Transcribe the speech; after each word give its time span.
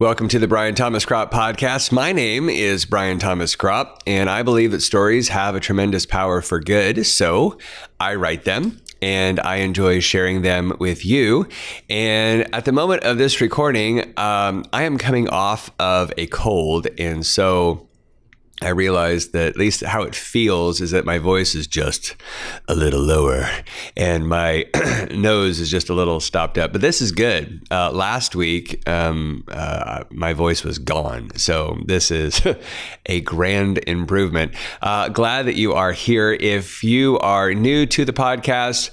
Welcome 0.00 0.28
to 0.28 0.38
the 0.38 0.46
Brian 0.46 0.76
Thomas 0.76 1.04
Cropp 1.04 1.32
Podcast. 1.32 1.90
My 1.90 2.12
name 2.12 2.48
is 2.48 2.84
Brian 2.84 3.18
Thomas 3.18 3.56
Cropp, 3.56 3.98
and 4.06 4.30
I 4.30 4.44
believe 4.44 4.70
that 4.70 4.80
stories 4.80 5.30
have 5.30 5.56
a 5.56 5.60
tremendous 5.60 6.06
power 6.06 6.40
for 6.40 6.60
good. 6.60 7.04
So 7.04 7.58
I 7.98 8.14
write 8.14 8.44
them 8.44 8.80
and 9.02 9.40
I 9.40 9.56
enjoy 9.56 9.98
sharing 9.98 10.42
them 10.42 10.76
with 10.78 11.04
you. 11.04 11.48
And 11.90 12.46
at 12.54 12.64
the 12.64 12.70
moment 12.70 13.02
of 13.02 13.18
this 13.18 13.40
recording, 13.40 14.14
um, 14.16 14.64
I 14.72 14.84
am 14.84 14.98
coming 14.98 15.28
off 15.30 15.72
of 15.80 16.12
a 16.16 16.28
cold. 16.28 16.86
And 16.96 17.26
so 17.26 17.87
I 18.60 18.70
realized 18.70 19.32
that 19.34 19.48
at 19.48 19.56
least 19.56 19.84
how 19.84 20.02
it 20.02 20.16
feels 20.16 20.80
is 20.80 20.90
that 20.90 21.04
my 21.04 21.18
voice 21.18 21.54
is 21.54 21.68
just 21.68 22.16
a 22.66 22.74
little 22.74 23.00
lower 23.00 23.48
and 23.96 24.28
my 24.28 24.66
nose 25.12 25.60
is 25.60 25.70
just 25.70 25.88
a 25.88 25.94
little 25.94 26.18
stopped 26.18 26.58
up. 26.58 26.72
But 26.72 26.80
this 26.80 27.00
is 27.00 27.12
good. 27.12 27.62
Uh, 27.70 27.92
last 27.92 28.34
week, 28.34 28.86
um, 28.88 29.44
uh, 29.48 30.04
my 30.10 30.32
voice 30.32 30.64
was 30.64 30.78
gone. 30.78 31.30
So 31.36 31.78
this 31.86 32.10
is 32.10 32.42
a 33.06 33.20
grand 33.20 33.78
improvement. 33.86 34.54
Uh, 34.82 35.08
glad 35.08 35.46
that 35.46 35.54
you 35.54 35.74
are 35.74 35.92
here. 35.92 36.32
If 36.32 36.82
you 36.82 37.18
are 37.20 37.54
new 37.54 37.86
to 37.86 38.04
the 38.04 38.12
podcast, 38.12 38.90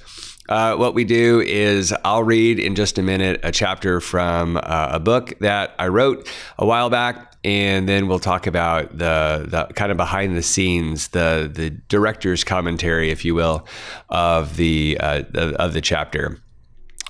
uh, 0.48 0.76
what 0.76 0.94
we 0.94 1.04
do 1.04 1.42
is 1.42 1.94
I'll 2.04 2.24
read 2.24 2.60
in 2.60 2.76
just 2.76 3.00
a 3.00 3.02
minute 3.02 3.40
a 3.42 3.52
chapter 3.52 4.00
from 4.00 4.58
uh, 4.58 4.90
a 4.92 5.00
book 5.00 5.34
that 5.40 5.74
I 5.80 5.88
wrote 5.88 6.30
a 6.60 6.66
while 6.68 6.92
back 6.92 7.35
and 7.46 7.88
then 7.88 8.08
we'll 8.08 8.20
talk 8.20 8.48
about 8.48 8.98
the 8.98 9.46
the 9.48 9.66
kind 9.76 9.92
of 9.92 9.98
behind 9.98 10.36
the 10.36 10.42
scenes, 10.42 11.10
the 11.10 11.50
the 11.54 11.70
director's 11.70 12.44
commentary, 12.44 13.12
if 13.12 13.24
you 13.24 13.36
will, 13.36 13.68
of 14.10 14.58
the 14.58 14.98
uh, 15.00 15.24
of 15.34 15.74
the 15.74 15.82
chapter 15.82 16.40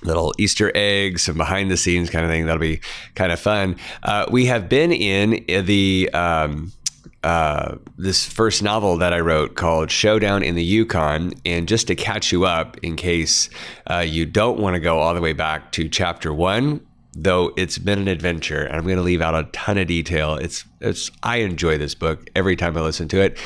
little 0.02 0.34
Easter 0.38 0.70
eggs, 0.74 1.22
some 1.22 1.38
behind 1.38 1.70
the 1.70 1.76
scenes 1.76 2.10
kind 2.10 2.22
of 2.22 2.30
thing. 2.30 2.44
That'll 2.44 2.60
be 2.60 2.80
kind 3.14 3.32
of 3.32 3.40
fun. 3.40 3.76
Uh, 4.02 4.26
we 4.30 4.44
have 4.44 4.68
been 4.68 4.92
in 4.92 5.42
the 5.64 6.10
um, 6.12 6.70
uh, 7.24 7.76
this 7.96 8.26
first 8.26 8.62
novel 8.62 8.98
that 8.98 9.14
I 9.14 9.20
wrote 9.20 9.56
called 9.56 9.90
Showdown 9.90 10.42
in 10.42 10.54
the 10.54 10.62
Yukon. 10.62 11.32
And 11.46 11.66
just 11.66 11.86
to 11.86 11.94
catch 11.94 12.30
you 12.30 12.44
up, 12.44 12.76
in 12.84 12.94
case 12.94 13.48
uh, 13.86 14.04
you 14.06 14.26
don't 14.26 14.60
want 14.60 14.74
to 14.74 14.80
go 14.80 14.98
all 14.98 15.14
the 15.14 15.22
way 15.22 15.32
back 15.32 15.72
to 15.72 15.88
chapter 15.88 16.32
one, 16.32 16.86
though 17.16 17.52
it's 17.56 17.78
been 17.78 17.98
an 17.98 18.08
adventure 18.08 18.62
and 18.62 18.76
I'm 18.76 18.84
going 18.84 18.96
to 18.96 19.02
leave 19.02 19.22
out 19.22 19.34
a 19.34 19.44
ton 19.52 19.78
of 19.78 19.86
detail. 19.86 20.34
It's 20.34 20.64
it's 20.80 21.10
I 21.22 21.38
enjoy 21.38 21.78
this 21.78 21.94
book 21.94 22.28
every 22.36 22.56
time 22.56 22.76
I 22.76 22.82
listen 22.82 23.08
to 23.08 23.20
it, 23.20 23.38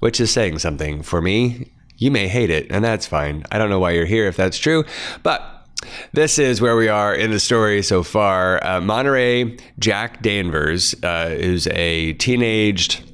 which 0.00 0.20
is 0.20 0.30
saying 0.30 0.58
something 0.58 1.02
for 1.02 1.22
me. 1.22 1.72
You 1.96 2.10
may 2.10 2.26
hate 2.26 2.50
it, 2.50 2.66
and 2.70 2.84
that's 2.84 3.06
fine. 3.06 3.44
I 3.52 3.58
don't 3.58 3.70
know 3.70 3.78
why 3.78 3.92
you're 3.92 4.06
here 4.06 4.26
if 4.26 4.36
that's 4.36 4.58
true, 4.58 4.84
but 5.22 5.68
this 6.12 6.38
is 6.38 6.60
where 6.60 6.76
we 6.76 6.88
are 6.88 7.14
in 7.14 7.30
the 7.30 7.38
story 7.38 7.82
so 7.82 8.02
far. 8.02 8.64
Uh, 8.64 8.80
Monterey 8.80 9.56
Jack 9.78 10.20
Danvers, 10.20 10.96
uh, 11.04 11.30
who's 11.30 11.68
a 11.68 12.14
teenaged 12.14 13.11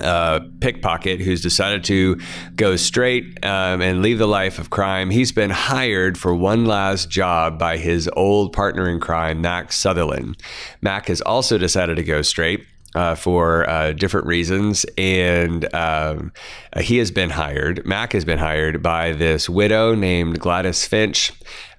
uh, 0.00 0.40
pickpocket 0.60 1.20
who's 1.20 1.40
decided 1.40 1.84
to 1.84 2.20
go 2.54 2.76
straight 2.76 3.44
um, 3.44 3.80
and 3.80 4.02
leave 4.02 4.18
the 4.18 4.28
life 4.28 4.58
of 4.58 4.70
crime. 4.70 5.10
He's 5.10 5.32
been 5.32 5.50
hired 5.50 6.16
for 6.18 6.34
one 6.34 6.66
last 6.66 7.10
job 7.10 7.58
by 7.58 7.76
his 7.78 8.08
old 8.14 8.52
partner 8.52 8.88
in 8.88 9.00
crime, 9.00 9.40
Mack 9.40 9.72
Sutherland. 9.72 10.36
Mack 10.80 11.08
has 11.08 11.20
also 11.20 11.58
decided 11.58 11.96
to 11.96 12.04
go 12.04 12.22
straight. 12.22 12.66
Uh, 12.94 13.14
for 13.14 13.68
uh, 13.68 13.92
different 13.92 14.26
reasons, 14.26 14.86
and 14.96 15.72
um, 15.74 16.32
he 16.80 16.96
has 16.96 17.10
been 17.10 17.28
hired. 17.28 17.84
Mack 17.84 18.14
has 18.14 18.24
been 18.24 18.38
hired 18.38 18.82
by 18.82 19.12
this 19.12 19.46
widow 19.46 19.94
named 19.94 20.40
Gladys 20.40 20.86
Finch. 20.86 21.30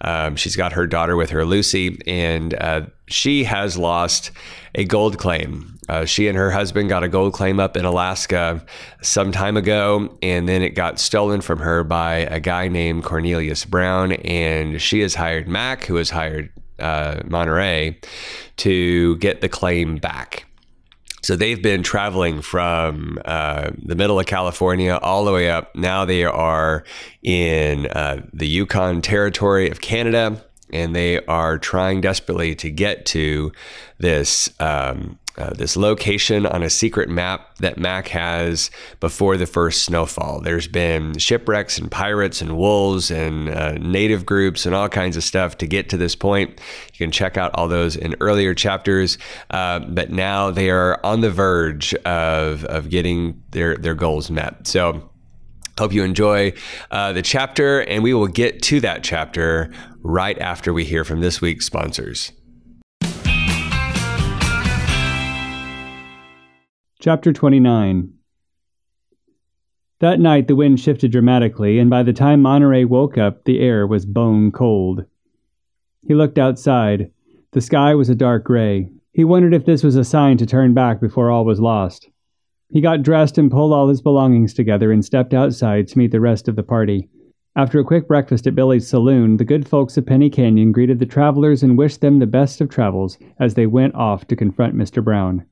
Um, 0.01 0.35
she's 0.35 0.55
got 0.55 0.73
her 0.73 0.85
daughter 0.85 1.15
with 1.15 1.31
her, 1.31 1.45
Lucy, 1.45 1.99
and 2.05 2.53
uh, 2.53 2.81
she 3.07 3.45
has 3.45 3.75
lost 3.75 4.29
a 4.75 4.85
gold 4.85 5.17
claim 5.17 5.78
uh, 5.89 6.05
she 6.05 6.27
and 6.27 6.37
her 6.37 6.51
husband 6.51 6.87
got 6.87 7.03
a 7.03 7.09
gold 7.09 7.33
claim 7.33 7.59
up 7.59 7.75
in 7.75 7.83
Alaska 7.83 8.63
some 9.01 9.31
time 9.31 9.57
ago, 9.57 10.15
and 10.21 10.47
then 10.47 10.61
it 10.61 10.75
got 10.75 10.99
stolen 10.99 11.41
from 11.41 11.59
her 11.59 11.83
by 11.83 12.17
a 12.17 12.39
guy 12.39 12.67
named 12.67 13.03
Cornelius 13.03 13.65
Brown. 13.65 14.11
And 14.13 14.79
she 14.79 15.01
has 15.01 15.15
hired 15.15 15.47
Mack, 15.47 15.85
who 15.85 15.95
has 15.95 16.11
hired 16.11 16.51
uh, 16.77 17.21
Monterey, 17.25 17.99
to 18.57 19.17
get 19.17 19.41
the 19.41 19.49
claim 19.49 19.97
back. 19.97 20.45
So 21.21 21.35
they've 21.35 21.61
been 21.61 21.83
traveling 21.83 22.41
from 22.41 23.19
uh, 23.25 23.71
the 23.83 23.95
middle 23.95 24.19
of 24.19 24.25
California 24.25 24.97
all 25.01 25.25
the 25.25 25.33
way 25.33 25.49
up. 25.49 25.75
Now 25.75 26.05
they 26.05 26.23
are 26.23 26.85
in 27.23 27.87
uh, 27.87 28.21
the 28.31 28.47
Yukon 28.47 29.01
Territory 29.01 29.69
of 29.69 29.81
Canada, 29.81 30.45
and 30.71 30.95
they 30.95 31.23
are 31.25 31.57
trying 31.57 31.99
desperately 31.99 32.55
to 32.55 32.69
get 32.69 33.05
to 33.07 33.51
this 33.97 34.49
um, 34.61 35.18
uh, 35.37 35.53
this 35.53 35.77
location 35.77 36.45
on 36.45 36.63
a 36.63 36.69
secret 36.69 37.09
map 37.09 37.55
that 37.57 37.77
Mack 37.77 38.09
has 38.09 38.71
before 38.99 39.37
the 39.37 39.45
first 39.45 39.83
snowfall. 39.83 40.41
There's 40.41 40.67
been 40.67 41.17
shipwrecks 41.17 41.77
and 41.77 41.89
pirates 41.89 42.41
and 42.41 42.57
wolves 42.57 43.09
and 43.09 43.49
uh, 43.49 43.73
native 43.73 44.25
groups 44.25 44.65
and 44.65 44.75
all 44.75 44.89
kinds 44.89 45.15
of 45.15 45.23
stuff 45.23 45.57
to 45.59 45.67
get 45.67 45.89
to 45.89 45.97
this 45.97 46.15
point. 46.15 46.59
You 46.93 46.97
can 46.97 47.11
check 47.11 47.37
out 47.37 47.51
all 47.53 47.67
those 47.67 47.95
in 47.95 48.15
earlier 48.19 48.53
chapters, 48.53 49.17
uh, 49.49 49.79
but 49.79 50.09
now 50.11 50.51
they 50.51 50.69
are 50.69 50.99
on 51.05 51.21
the 51.21 51.31
verge 51.31 51.93
of, 52.05 52.65
of 52.65 52.89
getting 52.89 53.41
their, 53.51 53.77
their 53.77 53.95
goals 53.95 54.29
met. 54.29 54.67
So, 54.67 55.09
Hope 55.77 55.93
you 55.93 56.03
enjoy 56.03 56.51
uh, 56.91 57.13
the 57.13 57.21
chapter, 57.21 57.79
and 57.79 58.03
we 58.03 58.13
will 58.13 58.27
get 58.27 58.61
to 58.63 58.81
that 58.81 59.01
chapter 59.01 59.71
right 60.01 60.37
after 60.37 60.73
we 60.73 60.83
hear 60.83 61.05
from 61.05 61.21
this 61.21 61.39
week's 61.39 61.65
sponsors. 61.65 62.33
Chapter 67.01 67.31
29 67.31 68.11
That 70.01 70.19
night 70.19 70.49
the 70.49 70.55
wind 70.57 70.81
shifted 70.81 71.13
dramatically, 71.13 71.79
and 71.79 71.89
by 71.89 72.03
the 72.03 72.11
time 72.11 72.41
Monterey 72.41 72.83
woke 72.83 73.17
up, 73.17 73.45
the 73.45 73.61
air 73.61 73.87
was 73.87 74.05
bone 74.05 74.51
cold. 74.51 75.05
He 76.05 76.13
looked 76.13 76.37
outside. 76.37 77.11
The 77.53 77.61
sky 77.61 77.95
was 77.95 78.09
a 78.09 78.15
dark 78.15 78.43
gray. 78.43 78.89
He 79.13 79.23
wondered 79.23 79.53
if 79.53 79.63
this 79.63 79.81
was 79.81 79.95
a 79.95 80.03
sign 80.03 80.35
to 80.39 80.45
turn 80.45 80.73
back 80.73 80.99
before 80.99 81.29
all 81.29 81.45
was 81.45 81.61
lost. 81.61 82.09
He 82.69 82.81
got 82.81 83.01
dressed 83.01 83.37
and 83.37 83.49
pulled 83.49 83.71
all 83.71 83.87
his 83.87 84.01
belongings 84.01 84.53
together 84.53 84.91
and 84.91 85.05
stepped 85.05 85.33
outside 85.33 85.87
to 85.87 85.97
meet 85.97 86.11
the 86.11 86.19
rest 86.19 86.49
of 86.49 86.57
the 86.57 86.63
party. 86.63 87.07
After 87.55 87.79
a 87.79 87.85
quick 87.85 88.09
breakfast 88.09 88.45
at 88.45 88.55
Billy's 88.55 88.89
saloon, 88.89 89.37
the 89.37 89.45
good 89.45 89.69
folks 89.69 89.95
of 89.95 90.05
Penny 90.05 90.29
Canyon 90.29 90.73
greeted 90.73 90.99
the 90.99 91.05
travelers 91.05 91.63
and 91.63 91.77
wished 91.77 92.01
them 92.01 92.19
the 92.19 92.27
best 92.27 92.59
of 92.59 92.67
travels 92.67 93.17
as 93.39 93.53
they 93.53 93.67
went 93.67 93.95
off 93.95 94.27
to 94.27 94.35
confront 94.35 94.75
Mr. 94.75 95.01
Brown. 95.01 95.45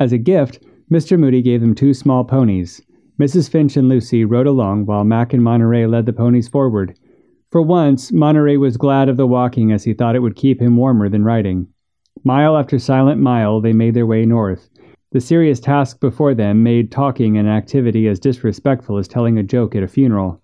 As 0.00 0.14
a 0.14 0.18
gift, 0.18 0.60
Mr. 0.90 1.18
Moody 1.18 1.42
gave 1.42 1.60
them 1.60 1.74
two 1.74 1.92
small 1.92 2.24
ponies. 2.24 2.80
Mrs. 3.20 3.50
Finch 3.50 3.76
and 3.76 3.86
Lucy 3.86 4.24
rode 4.24 4.46
along 4.46 4.86
while 4.86 5.04
Mack 5.04 5.34
and 5.34 5.44
Monterey 5.44 5.84
led 5.84 6.06
the 6.06 6.12
ponies 6.14 6.48
forward. 6.48 6.98
For 7.50 7.60
once, 7.60 8.10
Monterey 8.10 8.56
was 8.56 8.78
glad 8.78 9.10
of 9.10 9.18
the 9.18 9.26
walking 9.26 9.70
as 9.70 9.84
he 9.84 9.92
thought 9.92 10.16
it 10.16 10.20
would 10.20 10.36
keep 10.36 10.58
him 10.58 10.78
warmer 10.78 11.10
than 11.10 11.22
riding. 11.22 11.66
Mile 12.24 12.56
after 12.56 12.78
silent 12.78 13.20
mile, 13.20 13.60
they 13.60 13.74
made 13.74 13.92
their 13.92 14.06
way 14.06 14.24
north. 14.24 14.70
The 15.12 15.20
serious 15.20 15.60
task 15.60 16.00
before 16.00 16.34
them 16.34 16.62
made 16.62 16.90
talking 16.90 17.36
an 17.36 17.46
activity 17.46 18.08
as 18.08 18.18
disrespectful 18.18 18.96
as 18.96 19.06
telling 19.06 19.36
a 19.36 19.42
joke 19.42 19.74
at 19.74 19.82
a 19.82 19.88
funeral. 19.88 20.42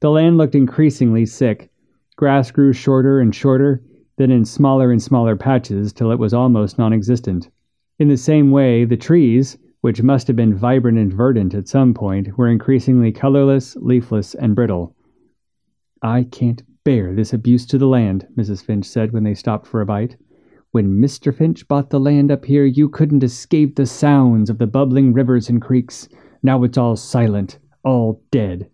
The 0.00 0.10
land 0.10 0.36
looked 0.36 0.54
increasingly 0.54 1.24
sick. 1.24 1.70
Grass 2.16 2.50
grew 2.50 2.74
shorter 2.74 3.18
and 3.18 3.34
shorter, 3.34 3.82
then 4.18 4.30
in 4.30 4.44
smaller 4.44 4.92
and 4.92 5.02
smaller 5.02 5.36
patches 5.36 5.94
till 5.94 6.12
it 6.12 6.18
was 6.18 6.34
almost 6.34 6.78
non 6.78 6.92
existent. 6.92 7.48
In 8.00 8.08
the 8.08 8.16
same 8.16 8.50
way, 8.50 8.86
the 8.86 8.96
trees, 8.96 9.58
which 9.82 10.02
must 10.02 10.26
have 10.26 10.36
been 10.36 10.54
vibrant 10.54 10.96
and 10.96 11.12
verdant 11.12 11.52
at 11.52 11.68
some 11.68 11.92
point, 11.92 12.38
were 12.38 12.48
increasingly 12.48 13.12
colorless, 13.12 13.76
leafless, 13.76 14.34
and 14.34 14.54
brittle. 14.54 14.96
I 16.02 16.22
can't 16.22 16.62
bear 16.82 17.14
this 17.14 17.34
abuse 17.34 17.66
to 17.66 17.76
the 17.76 17.86
land, 17.86 18.26
Mrs. 18.38 18.64
Finch 18.64 18.86
said 18.86 19.12
when 19.12 19.24
they 19.24 19.34
stopped 19.34 19.66
for 19.66 19.82
a 19.82 19.86
bite. 19.86 20.16
When 20.70 20.98
Mr. 20.98 21.34
Finch 21.34 21.68
bought 21.68 21.90
the 21.90 22.00
land 22.00 22.30
up 22.30 22.46
here, 22.46 22.64
you 22.64 22.88
couldn't 22.88 23.22
escape 23.22 23.76
the 23.76 23.84
sounds 23.84 24.48
of 24.48 24.56
the 24.56 24.66
bubbling 24.66 25.12
rivers 25.12 25.50
and 25.50 25.60
creeks. 25.60 26.08
Now 26.42 26.64
it's 26.64 26.78
all 26.78 26.96
silent, 26.96 27.58
all 27.84 28.22
dead. 28.30 28.70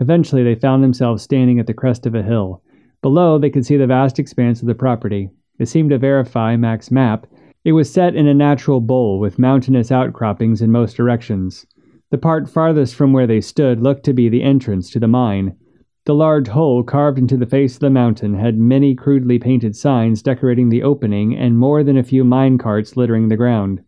Eventually, 0.00 0.42
they 0.42 0.56
found 0.56 0.82
themselves 0.82 1.22
standing 1.22 1.60
at 1.60 1.68
the 1.68 1.72
crest 1.72 2.04
of 2.04 2.16
a 2.16 2.22
hill. 2.24 2.64
Below, 3.00 3.38
they 3.38 3.50
could 3.50 3.64
see 3.64 3.76
the 3.76 3.86
vast 3.86 4.18
expanse 4.18 4.60
of 4.60 4.66
the 4.66 4.74
property. 4.74 5.30
It 5.60 5.66
seemed 5.66 5.90
to 5.90 5.98
verify 5.98 6.56
Mack's 6.56 6.90
map, 6.90 7.28
it 7.64 7.72
was 7.72 7.92
set 7.92 8.14
in 8.14 8.26
a 8.26 8.34
natural 8.34 8.80
bowl 8.80 9.18
with 9.18 9.38
mountainous 9.38 9.92
outcroppings 9.92 10.62
in 10.62 10.72
most 10.72 10.96
directions. 10.96 11.66
The 12.10 12.18
part 12.18 12.48
farthest 12.48 12.94
from 12.94 13.12
where 13.12 13.26
they 13.26 13.40
stood 13.40 13.80
looked 13.80 14.04
to 14.04 14.12
be 14.12 14.28
the 14.28 14.42
entrance 14.42 14.90
to 14.90 14.98
the 14.98 15.08
mine. 15.08 15.56
The 16.06 16.14
large 16.14 16.48
hole 16.48 16.82
carved 16.82 17.18
into 17.18 17.36
the 17.36 17.46
face 17.46 17.74
of 17.74 17.80
the 17.80 17.90
mountain 17.90 18.34
had 18.34 18.58
many 18.58 18.94
crudely 18.94 19.38
painted 19.38 19.76
signs 19.76 20.22
decorating 20.22 20.70
the 20.70 20.82
opening 20.82 21.36
and 21.36 21.58
more 21.58 21.84
than 21.84 21.98
a 21.98 22.02
few 22.02 22.24
mine 22.24 22.56
carts 22.56 22.96
littering 22.96 23.28
the 23.28 23.36
ground. 23.36 23.82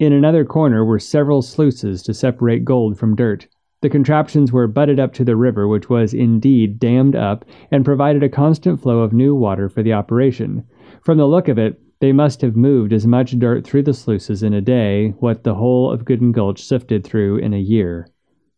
In 0.00 0.12
another 0.12 0.44
corner 0.44 0.84
were 0.84 0.98
several 0.98 1.42
sluices 1.42 2.02
to 2.04 2.14
separate 2.14 2.64
gold 2.64 2.98
from 2.98 3.14
dirt. 3.14 3.46
The 3.82 3.90
contraptions 3.90 4.52
were 4.52 4.66
butted 4.66 4.98
up 4.98 5.12
to 5.14 5.24
the 5.24 5.36
river, 5.36 5.68
which 5.68 5.90
was 5.90 6.14
indeed 6.14 6.80
dammed 6.80 7.14
up 7.14 7.44
and 7.70 7.84
provided 7.84 8.22
a 8.22 8.28
constant 8.28 8.80
flow 8.80 9.00
of 9.00 9.12
new 9.12 9.34
water 9.34 9.68
for 9.68 9.82
the 9.82 9.92
operation. 9.92 10.64
From 11.04 11.18
the 11.18 11.28
look 11.28 11.48
of 11.48 11.58
it, 11.58 11.80
They 12.02 12.10
must 12.10 12.40
have 12.40 12.56
moved 12.56 12.92
as 12.92 13.06
much 13.06 13.38
dirt 13.38 13.64
through 13.64 13.84
the 13.84 13.94
sluices 13.94 14.42
in 14.42 14.52
a 14.52 14.60
day 14.60 15.10
what 15.20 15.44
the 15.44 15.54
whole 15.54 15.88
of 15.88 16.04
Gooden 16.04 16.32
Gulch 16.32 16.60
sifted 16.60 17.04
through 17.04 17.36
in 17.36 17.54
a 17.54 17.60
year. 17.60 18.08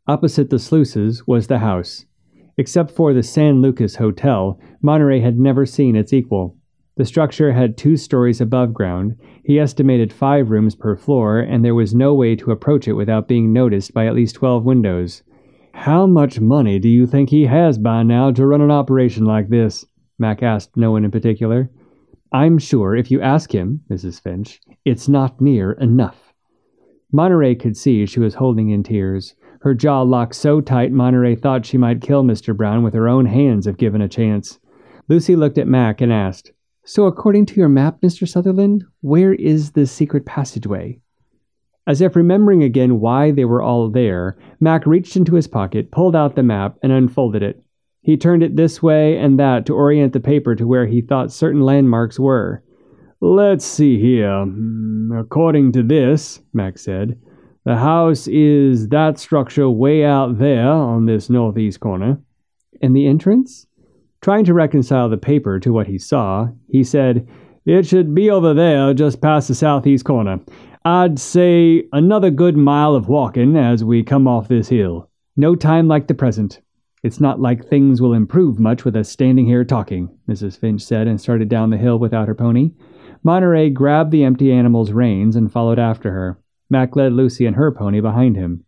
Opposite 0.07 0.49
the 0.49 0.59
sluices 0.59 1.27
was 1.27 1.47
the 1.47 1.59
house. 1.59 2.07
Except 2.57 2.91
for 2.91 3.13
the 3.13 3.23
San 3.23 3.61
Lucas 3.61 3.97
Hotel, 3.97 4.59
Monterey 4.81 5.21
had 5.21 5.39
never 5.39 5.67
seen 5.67 5.95
its 5.95 6.15
equal. 6.15 6.57
The 6.97 7.05
structure 7.05 7.53
had 7.53 7.77
two 7.77 7.99
stories 7.99 8.41
above 8.41 8.73
ground. 8.73 9.19
He 9.45 9.61
estimated 9.61 10.11
five 10.11 10.49
rooms 10.49 10.75
per 10.75 10.97
floor, 10.97 11.39
and 11.39 11.63
there 11.63 11.75
was 11.75 11.95
no 11.95 12.15
way 12.15 12.37
to 12.37 12.51
approach 12.51 12.89
it 12.89 12.95
without 12.95 13.29
being 13.29 13.53
noticed 13.53 13.93
by 13.93 14.07
at 14.07 14.15
least 14.15 14.37
12 14.37 14.65
windows. 14.65 15.23
How 15.75 16.07
much 16.07 16.41
money 16.41 16.79
do 16.79 16.89
you 16.89 17.07
think 17.07 17.29
he 17.29 17.45
has 17.45 17.77
by 17.77 18.05
now 18.05 18.31
to 18.31 18.47
run 18.47 18.63
an 18.63 18.71
operation 18.71 19.27
like 19.27 19.51
this? 19.51 19.85
Mack 20.19 20.43
asked 20.43 20.79
no 20.79 20.93
one 20.93 21.05
in 21.05 21.11
particular. 21.11 21.69
I'm 22.33 22.59
sure 22.59 22.97
if 22.97 23.11
you 23.11 23.21
ask 23.21 23.55
him, 23.55 23.83
Mrs. 23.91 24.21
Finch, 24.21 24.61
it's 24.85 25.09
not 25.09 25.41
near 25.41 25.73
enough. 25.73 26.33
Monterey 27.13 27.55
could 27.55 27.77
see 27.77 28.07
she 28.07 28.21
was 28.21 28.35
holding 28.35 28.71
in 28.71 28.83
tears. 28.83 29.35
Her 29.61 29.75
jaw 29.75 30.03
locked 30.03 30.35
so 30.35 30.61
tight 30.61 30.93
Monterey 30.93 31.37
thought 31.37 31.65
she 31.65 31.79
might 31.79 32.01
kill 32.01 32.25
Mr. 32.25 32.57
Brown 32.57 32.83
with 32.83 32.95
her 32.95 33.09
own 33.09 33.27
hands 33.27 33.67
if 33.67 33.77
given 33.77 34.01
a 34.01 34.09
chance. 34.09 34.59
Lucy 35.09 35.37
looked 35.37 35.59
at 35.59 35.69
Mack 35.69 36.01
and 36.01 36.13
asked, 36.13 36.53
so, 36.87 37.07
according 37.07 37.47
to 37.47 37.57
your 37.57 37.71
map, 37.71 38.03
Mr. 38.03 38.29
Sutherland, 38.29 38.85
where 39.01 39.33
is 39.33 39.73
the 39.73 39.87
secret 39.87 40.27
passageway? 40.27 41.01
As 41.87 42.03
if 42.03 42.15
remembering 42.15 42.63
again 42.63 43.01
why 43.01 43.31
they 43.31 43.47
were 43.47 43.63
all 43.63 43.89
there, 43.89 44.37
Mack 44.61 44.85
reached 44.85 45.17
into 45.17 45.35
his 45.35 45.49
pocket, 45.49 45.91
pulled 45.91 46.15
out 46.15 46.37
the 46.37 46.43
map, 46.43 46.77
and 46.83 46.93
unfolded 46.93 47.43
it. 47.43 47.64
He 48.05 48.17
turned 48.17 48.43
it 48.43 48.55
this 48.55 48.83
way 48.83 49.17
and 49.17 49.39
that 49.41 49.67
to 49.67 49.75
orient 49.75 50.13
the 50.13 50.21
paper 50.21 50.55
to 50.55 50.67
where 50.67 50.87
he 50.87 51.01
thought 51.01 51.33
certain 51.33 51.63
landmarks 51.63 52.21
were. 52.21 52.63
Let's 53.21 53.65
see 53.65 53.99
here. 53.99 54.45
Hmm, 54.45 55.11
according 55.19 55.73
to 55.73 55.83
this, 55.83 56.43
Mack 56.53 56.79
said, 56.79 57.19
the 57.65 57.77
house 57.77 58.29
is 58.29 58.89
that 58.91 59.19
structure 59.19 59.71
way 59.71 60.05
out 60.05 60.39
there 60.39 60.69
on 60.69 61.07
this 61.07 61.31
northeast 61.31 61.81
corner. 61.81 62.21
And 62.83 62.95
the 62.95 63.07
entrance? 63.07 63.67
Trying 64.21 64.45
to 64.45 64.55
reconcile 64.55 65.09
the 65.09 65.17
paper 65.17 65.59
to 65.61 65.73
what 65.73 65.87
he 65.87 65.97
saw, 65.99 66.49
he 66.69 66.85
said, 66.85 67.27
It 67.65 67.87
should 67.87 68.15
be 68.15 68.29
over 68.29 68.53
there, 68.53 68.93
just 68.93 69.23
past 69.23 69.49
the 69.49 69.55
southeast 69.55 70.05
corner. 70.05 70.41
I'd 70.85 71.19
say 71.19 71.85
another 71.93 72.31
good 72.31 72.59
mile 72.59 72.95
of 72.95 73.09
walking 73.09 73.57
as 73.57 73.83
we 73.83 74.03
come 74.03 74.29
off 74.29 74.49
this 74.49 74.69
hill. 74.69 75.09
No 75.35 75.57
time 75.57 75.89
like 75.89 76.07
the 76.07 76.15
present. 76.15 76.61
It's 77.05 77.21
not 77.21 77.39
like 77.39 77.67
things 77.69 78.01
will 78.01 78.15
improve 78.15 78.59
much 78.59 78.87
with 78.87 78.97
us 78.97 79.11
standing 79.11 79.45
here 79.45 79.63
talking, 79.63 80.09
Mrs. 80.27 80.59
Finch 80.59 80.81
said 80.81 81.07
and 81.07 81.21
started 81.21 81.51
down 81.51 81.69
the 81.69 81.77
hill 81.77 81.99
without 81.99 82.29
her 82.29 82.35
pony. 82.35 82.71
Monterey 83.23 83.69
grabbed 83.69 84.11
the 84.11 84.25
empty 84.25 84.51
animal's 84.51 84.91
reins 84.91 85.37
and 85.37 85.53
followed 85.53 85.79
after 85.79 86.13
her. 86.13 86.39
Mack 86.71 86.97
led 86.97 87.13
Lucy 87.13 87.45
and 87.45 87.57
her 87.57 87.71
pony 87.71 88.01
behind 88.01 88.37
him. 88.37 88.65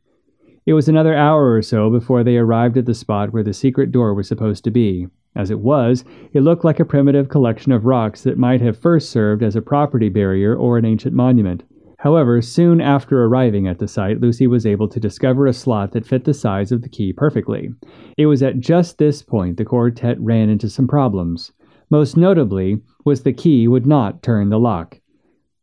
It 0.66 0.74
was 0.74 0.86
another 0.86 1.14
hour 1.14 1.54
or 1.54 1.62
so 1.62 1.88
before 1.88 2.22
they 2.22 2.36
arrived 2.36 2.76
at 2.76 2.84
the 2.84 2.92
spot 2.92 3.32
where 3.32 3.42
the 3.42 3.54
secret 3.54 3.90
door 3.90 4.12
was 4.12 4.28
supposed 4.28 4.64
to 4.64 4.70
be. 4.70 5.06
As 5.34 5.50
it 5.50 5.60
was, 5.60 6.04
it 6.34 6.42
looked 6.42 6.62
like 6.64 6.78
a 6.78 6.84
primitive 6.84 7.30
collection 7.30 7.72
of 7.72 7.86
rocks 7.86 8.22
that 8.24 8.36
might 8.36 8.60
have 8.60 8.76
first 8.76 9.08
served 9.08 9.42
as 9.42 9.56
a 9.56 9.62
property 9.62 10.10
barrier 10.10 10.54
or 10.54 10.76
an 10.76 10.84
ancient 10.84 11.14
monument. 11.14 11.64
However, 12.06 12.40
soon 12.40 12.80
after 12.80 13.24
arriving 13.24 13.66
at 13.66 13.80
the 13.80 13.88
site, 13.88 14.20
Lucy 14.20 14.46
was 14.46 14.64
able 14.64 14.86
to 14.90 15.00
discover 15.00 15.48
a 15.48 15.52
slot 15.52 15.90
that 15.90 16.06
fit 16.06 16.22
the 16.22 16.34
size 16.34 16.70
of 16.70 16.82
the 16.82 16.88
key 16.88 17.12
perfectly. 17.12 17.70
It 18.16 18.26
was 18.26 18.44
at 18.44 18.60
just 18.60 18.98
this 18.98 19.22
point 19.22 19.56
the 19.56 19.64
quartet 19.64 20.16
ran 20.20 20.48
into 20.48 20.70
some 20.70 20.86
problems. 20.86 21.50
Most 21.90 22.16
notably 22.16 22.80
was 23.04 23.24
the 23.24 23.32
key 23.32 23.66
would 23.66 23.86
not 23.86 24.22
turn 24.22 24.50
the 24.50 24.60
lock. 24.60 25.00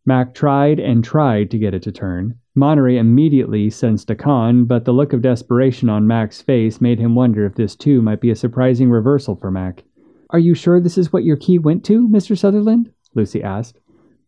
Mack 0.06 0.34
tried 0.34 0.82
and 0.82 1.02
tried 1.02 1.50
to 1.52 1.58
get 1.58 1.74
it 1.74 1.82
to 1.84 1.94
turn. 1.94 2.36
Monterey 2.56 2.98
immediately 2.98 3.70
sensed 3.70 4.10
a 4.10 4.16
con, 4.16 4.66
but 4.66 4.84
the 4.84 4.92
look 4.92 5.14
of 5.14 5.22
desperation 5.22 5.88
on 5.88 6.08
Mack's 6.08 6.42
face 6.42 6.82
made 6.82 7.00
him 7.00 7.16
wonder 7.16 7.46
if 7.46 7.56
this 7.56 7.74
too 7.74 8.02
might 8.02 8.20
be 8.20 8.32
a 8.32 8.36
surprising 8.36 8.90
reversal 8.90 9.38
for 9.38 9.50
Mack. 9.50 9.86
Are 10.32 10.40
you 10.40 10.56
sure 10.56 10.82
this 10.82 10.98
is 10.98 11.14
what 11.14 11.24
your 11.24 11.38
key 11.38 11.58
went 11.58 11.86
to, 11.86 12.06
Mr. 12.10 12.38
Sutherland? 12.38 12.92
Lucy 13.16 13.42
asked. 13.42 13.80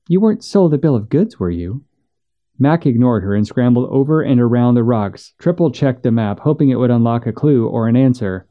You 0.08 0.22
weren't 0.22 0.46
sold 0.46 0.74
a 0.74 0.78
bill 0.78 0.96
of 0.96 1.10
goods, 1.10 1.38
were 1.38 1.52
you? 1.52 1.84
Mack 2.58 2.86
ignored 2.86 3.24
her 3.24 3.36
and 3.36 3.46
scrambled 3.46 3.90
over 3.90 4.22
and 4.22 4.40
around 4.40 4.76
the 4.76 4.84
rocks, 4.84 5.34
triple 5.40 5.72
checked 5.72 6.04
the 6.04 6.12
map, 6.12 6.40
hoping 6.40 6.70
it 6.70 6.80
would 6.80 6.92
unlock 6.92 7.26
a 7.26 7.34
clue 7.34 7.68
or 7.68 7.88
an 7.88 7.96
answer. 7.96 8.48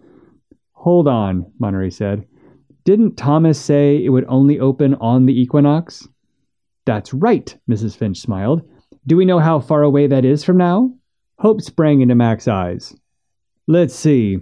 Hold 0.73 1.09
on, 1.09 1.51
Monterey 1.59 1.91
said. 1.91 2.27
Didn't 2.85 3.17
Thomas 3.17 3.59
say 3.59 4.05
it 4.05 4.11
would 4.11 4.27
only 4.29 4.61
open 4.61 4.95
on 4.97 5.25
the 5.25 5.41
equinox? 5.41 6.07
That's 6.85 7.15
right, 7.15 7.57
Mrs. 7.69 7.97
Finch 7.97 8.19
smiled. 8.21 8.63
Do 9.07 9.17
we 9.17 9.25
know 9.25 9.39
how 9.39 9.59
far 9.61 9.83
away 9.83 10.07
that 10.07 10.25
is 10.25 10.45
from 10.45 10.59
now? 10.59 10.93
Hope 11.39 11.63
sprang 11.63 12.03
into 12.03 12.15
Mack's 12.15 12.47
eyes. 12.47 12.95
Let's 13.67 13.95
see. 13.95 14.41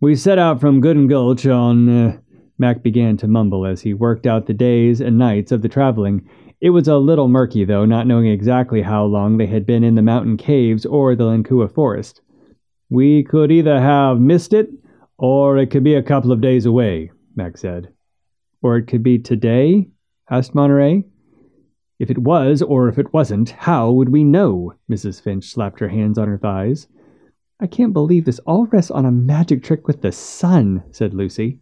We 0.00 0.16
set 0.16 0.38
out 0.38 0.60
from 0.60 0.80
Gooden 0.80 1.08
Gulch 1.08 1.46
on. 1.46 1.88
Uh, 1.88 2.18
Mack 2.58 2.82
began 2.82 3.16
to 3.16 3.26
mumble 3.26 3.66
as 3.66 3.80
he 3.80 3.92
worked 3.92 4.26
out 4.26 4.46
the 4.46 4.54
days 4.54 5.00
and 5.00 5.18
nights 5.18 5.50
of 5.50 5.62
the 5.62 5.68
traveling. 5.68 6.28
It 6.62 6.70
was 6.70 6.86
a 6.86 6.96
little 6.96 7.26
murky, 7.26 7.64
though, 7.64 7.84
not 7.84 8.06
knowing 8.06 8.28
exactly 8.28 8.82
how 8.82 9.04
long 9.04 9.36
they 9.36 9.48
had 9.48 9.66
been 9.66 9.82
in 9.82 9.96
the 9.96 10.00
mountain 10.00 10.36
caves 10.36 10.86
or 10.86 11.16
the 11.16 11.24
Lenkua 11.24 11.68
forest. 11.68 12.20
We 12.88 13.24
could 13.24 13.50
either 13.50 13.80
have 13.80 14.20
missed 14.20 14.52
it, 14.52 14.70
or 15.18 15.58
it 15.58 15.72
could 15.72 15.82
be 15.82 15.96
a 15.96 16.04
couple 16.04 16.30
of 16.30 16.40
days 16.40 16.64
away, 16.64 17.10
Mack 17.34 17.58
said. 17.58 17.92
Or 18.62 18.76
it 18.76 18.86
could 18.86 19.02
be 19.02 19.18
today? 19.18 19.88
asked 20.30 20.54
Monterey. 20.54 21.02
If 21.98 22.12
it 22.12 22.18
was, 22.18 22.62
or 22.62 22.86
if 22.86 22.96
it 22.96 23.12
wasn't, 23.12 23.50
how 23.50 23.90
would 23.90 24.10
we 24.10 24.22
know? 24.22 24.74
Mrs. 24.88 25.20
Finch 25.20 25.46
slapped 25.46 25.80
her 25.80 25.88
hands 25.88 26.16
on 26.16 26.28
her 26.28 26.38
thighs. 26.38 26.86
I 27.58 27.66
can't 27.66 27.92
believe 27.92 28.24
this 28.24 28.38
all 28.40 28.66
rests 28.66 28.92
on 28.92 29.04
a 29.04 29.10
magic 29.10 29.64
trick 29.64 29.88
with 29.88 30.00
the 30.00 30.12
sun, 30.12 30.84
said 30.92 31.12
Lucy. 31.12 31.58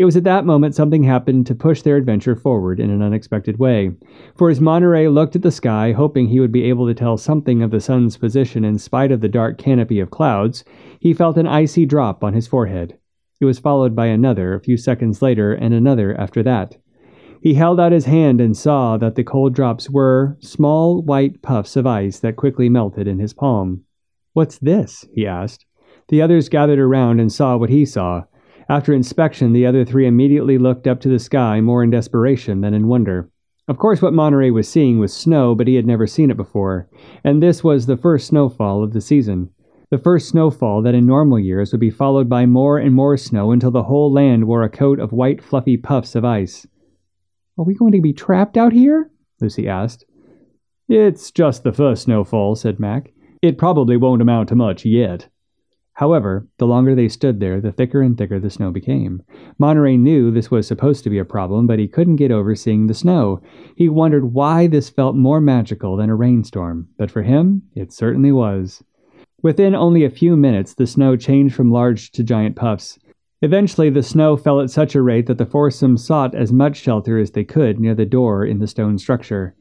It 0.00 0.06
was 0.06 0.16
at 0.16 0.24
that 0.24 0.46
moment 0.46 0.74
something 0.74 1.02
happened 1.02 1.46
to 1.46 1.54
push 1.54 1.82
their 1.82 1.98
adventure 1.98 2.34
forward 2.34 2.80
in 2.80 2.88
an 2.88 3.02
unexpected 3.02 3.58
way. 3.58 3.90
For 4.34 4.48
as 4.48 4.58
Monterey 4.58 5.08
looked 5.08 5.36
at 5.36 5.42
the 5.42 5.50
sky, 5.50 5.92
hoping 5.92 6.28
he 6.28 6.40
would 6.40 6.50
be 6.50 6.64
able 6.70 6.86
to 6.86 6.94
tell 6.94 7.18
something 7.18 7.60
of 7.60 7.70
the 7.70 7.82
sun's 7.82 8.16
position 8.16 8.64
in 8.64 8.78
spite 8.78 9.12
of 9.12 9.20
the 9.20 9.28
dark 9.28 9.58
canopy 9.58 10.00
of 10.00 10.10
clouds, 10.10 10.64
he 11.00 11.12
felt 11.12 11.36
an 11.36 11.46
icy 11.46 11.84
drop 11.84 12.24
on 12.24 12.32
his 12.32 12.46
forehead. 12.46 12.96
It 13.42 13.44
was 13.44 13.58
followed 13.58 13.94
by 13.94 14.06
another 14.06 14.54
a 14.54 14.60
few 14.62 14.78
seconds 14.78 15.20
later, 15.20 15.52
and 15.52 15.74
another 15.74 16.18
after 16.18 16.42
that. 16.44 16.78
He 17.42 17.52
held 17.52 17.78
out 17.78 17.92
his 17.92 18.06
hand 18.06 18.40
and 18.40 18.56
saw 18.56 18.96
that 18.96 19.16
the 19.16 19.22
cold 19.22 19.54
drops 19.54 19.90
were 19.90 20.38
small 20.40 21.02
white 21.02 21.42
puffs 21.42 21.76
of 21.76 21.86
ice 21.86 22.20
that 22.20 22.36
quickly 22.36 22.70
melted 22.70 23.06
in 23.06 23.18
his 23.18 23.34
palm. 23.34 23.84
What's 24.32 24.56
this? 24.56 25.04
he 25.12 25.26
asked. 25.26 25.66
The 26.08 26.22
others 26.22 26.48
gathered 26.48 26.78
around 26.78 27.20
and 27.20 27.30
saw 27.30 27.58
what 27.58 27.68
he 27.68 27.84
saw. 27.84 28.24
After 28.70 28.92
inspection, 28.92 29.52
the 29.52 29.66
other 29.66 29.84
three 29.84 30.06
immediately 30.06 30.56
looked 30.56 30.86
up 30.86 31.00
to 31.00 31.08
the 31.08 31.18
sky 31.18 31.60
more 31.60 31.82
in 31.82 31.90
desperation 31.90 32.60
than 32.60 32.72
in 32.72 32.86
wonder. 32.86 33.28
Of 33.66 33.78
course, 33.78 34.00
what 34.00 34.14
Monterey 34.14 34.52
was 34.52 34.68
seeing 34.68 35.00
was 35.00 35.12
snow, 35.12 35.56
but 35.56 35.66
he 35.66 35.74
had 35.74 35.86
never 35.86 36.06
seen 36.06 36.30
it 36.30 36.36
before, 36.36 36.88
and 37.24 37.42
this 37.42 37.64
was 37.64 37.86
the 37.86 37.96
first 37.96 38.28
snowfall 38.28 38.84
of 38.84 38.92
the 38.92 39.00
season. 39.00 39.50
The 39.90 39.98
first 39.98 40.28
snowfall 40.28 40.82
that 40.82 40.94
in 40.94 41.04
normal 41.04 41.40
years 41.40 41.72
would 41.72 41.80
be 41.80 41.90
followed 41.90 42.28
by 42.28 42.46
more 42.46 42.78
and 42.78 42.94
more 42.94 43.16
snow 43.16 43.50
until 43.50 43.72
the 43.72 43.82
whole 43.82 44.12
land 44.12 44.46
wore 44.46 44.62
a 44.62 44.70
coat 44.70 45.00
of 45.00 45.10
white, 45.10 45.42
fluffy 45.42 45.76
puffs 45.76 46.14
of 46.14 46.24
ice. 46.24 46.64
Are 47.58 47.64
we 47.64 47.74
going 47.74 47.90
to 47.90 48.00
be 48.00 48.12
trapped 48.12 48.56
out 48.56 48.72
here? 48.72 49.10
Lucy 49.40 49.66
asked. 49.66 50.04
It's 50.88 51.32
just 51.32 51.64
the 51.64 51.72
first 51.72 52.04
snowfall, 52.04 52.54
said 52.54 52.78
Mack. 52.78 53.12
It 53.42 53.58
probably 53.58 53.96
won't 53.96 54.22
amount 54.22 54.48
to 54.50 54.54
much 54.54 54.84
yet. 54.84 55.28
However, 56.00 56.48
the 56.56 56.66
longer 56.66 56.94
they 56.94 57.08
stood 57.08 57.40
there, 57.40 57.60
the 57.60 57.72
thicker 57.72 58.00
and 58.00 58.16
thicker 58.16 58.40
the 58.40 58.48
snow 58.48 58.70
became. 58.70 59.22
Monterey 59.58 59.98
knew 59.98 60.30
this 60.30 60.50
was 60.50 60.66
supposed 60.66 61.04
to 61.04 61.10
be 61.10 61.18
a 61.18 61.26
problem, 61.26 61.66
but 61.66 61.78
he 61.78 61.88
couldn't 61.88 62.16
get 62.16 62.32
over 62.32 62.54
seeing 62.54 62.86
the 62.86 62.94
snow. 62.94 63.42
He 63.76 63.90
wondered 63.90 64.32
why 64.32 64.66
this 64.66 64.88
felt 64.88 65.14
more 65.14 65.42
magical 65.42 65.98
than 65.98 66.08
a 66.08 66.16
rainstorm, 66.16 66.88
but 66.96 67.10
for 67.10 67.20
him, 67.20 67.64
it 67.74 67.92
certainly 67.92 68.32
was. 68.32 68.82
Within 69.42 69.74
only 69.74 70.02
a 70.02 70.08
few 70.08 70.38
minutes, 70.38 70.72
the 70.72 70.86
snow 70.86 71.16
changed 71.16 71.54
from 71.54 71.70
large 71.70 72.12
to 72.12 72.24
giant 72.24 72.56
puffs. 72.56 72.98
Eventually, 73.42 73.90
the 73.90 74.02
snow 74.02 74.38
fell 74.38 74.62
at 74.62 74.70
such 74.70 74.94
a 74.94 75.02
rate 75.02 75.26
that 75.26 75.36
the 75.36 75.44
foursomes 75.44 76.02
sought 76.02 76.34
as 76.34 76.50
much 76.50 76.78
shelter 76.78 77.18
as 77.18 77.32
they 77.32 77.44
could 77.44 77.78
near 77.78 77.94
the 77.94 78.06
door 78.06 78.46
in 78.46 78.58
the 78.58 78.66
stone 78.66 78.96
structure. 78.96 79.54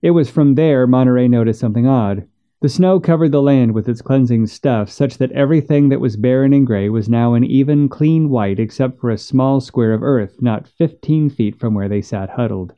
It 0.00 0.12
was 0.12 0.30
from 0.30 0.54
there 0.54 0.86
Monterey 0.86 1.28
noticed 1.28 1.60
something 1.60 1.86
odd. 1.86 2.26
The 2.62 2.68
snow 2.68 3.00
covered 3.00 3.32
the 3.32 3.42
land 3.42 3.74
with 3.74 3.88
its 3.88 4.02
cleansing 4.02 4.46
stuff, 4.46 4.88
such 4.88 5.18
that 5.18 5.32
everything 5.32 5.88
that 5.88 6.00
was 6.00 6.16
barren 6.16 6.52
and 6.52 6.64
gray 6.64 6.88
was 6.88 7.08
now 7.08 7.34
an 7.34 7.42
even, 7.42 7.88
clean 7.88 8.30
white 8.30 8.60
except 8.60 9.00
for 9.00 9.10
a 9.10 9.18
small 9.18 9.60
square 9.60 9.92
of 9.92 10.00
earth 10.04 10.40
not 10.40 10.68
fifteen 10.68 11.28
feet 11.28 11.58
from 11.58 11.74
where 11.74 11.88
they 11.88 12.00
sat 12.00 12.30
huddled. 12.30 12.74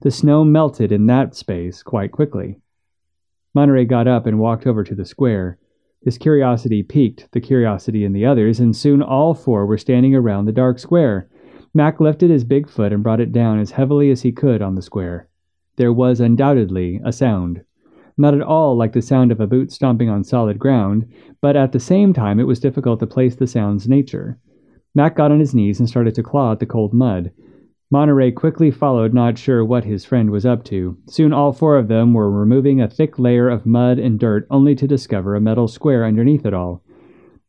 The 0.00 0.10
snow 0.10 0.42
melted 0.42 0.90
in 0.90 1.06
that 1.06 1.36
space 1.36 1.84
quite 1.84 2.10
quickly. 2.10 2.56
Monterey 3.54 3.84
got 3.84 4.08
up 4.08 4.26
and 4.26 4.40
walked 4.40 4.66
over 4.66 4.82
to 4.82 4.96
the 4.96 5.04
square. 5.04 5.58
His 6.02 6.18
curiosity 6.18 6.82
piqued 6.82 7.30
the 7.30 7.40
curiosity 7.40 8.04
in 8.04 8.12
the 8.12 8.26
others, 8.26 8.58
and 8.58 8.74
soon 8.74 9.00
all 9.00 9.34
four 9.34 9.64
were 9.64 9.78
standing 9.78 10.12
around 10.12 10.46
the 10.46 10.52
dark 10.52 10.80
square. 10.80 11.28
Mack 11.72 12.00
lifted 12.00 12.30
his 12.30 12.42
big 12.42 12.68
foot 12.68 12.92
and 12.92 13.04
brought 13.04 13.20
it 13.20 13.30
down 13.30 13.60
as 13.60 13.70
heavily 13.70 14.10
as 14.10 14.22
he 14.22 14.32
could 14.32 14.60
on 14.60 14.74
the 14.74 14.82
square. 14.82 15.28
There 15.76 15.92
was 15.92 16.18
undoubtedly 16.18 17.00
a 17.04 17.12
sound. 17.12 17.62
Not 18.18 18.34
at 18.34 18.42
all 18.42 18.76
like 18.76 18.92
the 18.92 19.02
sound 19.02 19.32
of 19.32 19.40
a 19.40 19.46
boot 19.46 19.72
stomping 19.72 20.08
on 20.08 20.24
solid 20.24 20.58
ground, 20.58 21.06
but 21.40 21.56
at 21.56 21.72
the 21.72 21.80
same 21.80 22.12
time 22.12 22.38
it 22.38 22.46
was 22.46 22.60
difficult 22.60 23.00
to 23.00 23.06
place 23.06 23.36
the 23.36 23.46
sound's 23.46 23.88
nature. 23.88 24.38
Mack 24.94 25.16
got 25.16 25.30
on 25.30 25.40
his 25.40 25.54
knees 25.54 25.78
and 25.78 25.88
started 25.88 26.14
to 26.16 26.22
claw 26.22 26.52
at 26.52 26.58
the 26.58 26.66
cold 26.66 26.92
mud. 26.92 27.30
Monterey 27.92 28.30
quickly 28.30 28.70
followed, 28.70 29.12
not 29.12 29.36
sure 29.36 29.64
what 29.64 29.84
his 29.84 30.04
friend 30.04 30.30
was 30.30 30.46
up 30.46 30.62
to. 30.64 30.96
Soon 31.06 31.32
all 31.32 31.52
four 31.52 31.76
of 31.76 31.88
them 31.88 32.14
were 32.14 32.30
removing 32.30 32.80
a 32.80 32.88
thick 32.88 33.18
layer 33.18 33.48
of 33.48 33.66
mud 33.66 33.98
and 33.98 34.18
dirt, 34.18 34.46
only 34.50 34.74
to 34.76 34.86
discover 34.86 35.34
a 35.34 35.40
metal 35.40 35.66
square 35.66 36.04
underneath 36.04 36.46
it 36.46 36.54
all. 36.54 36.84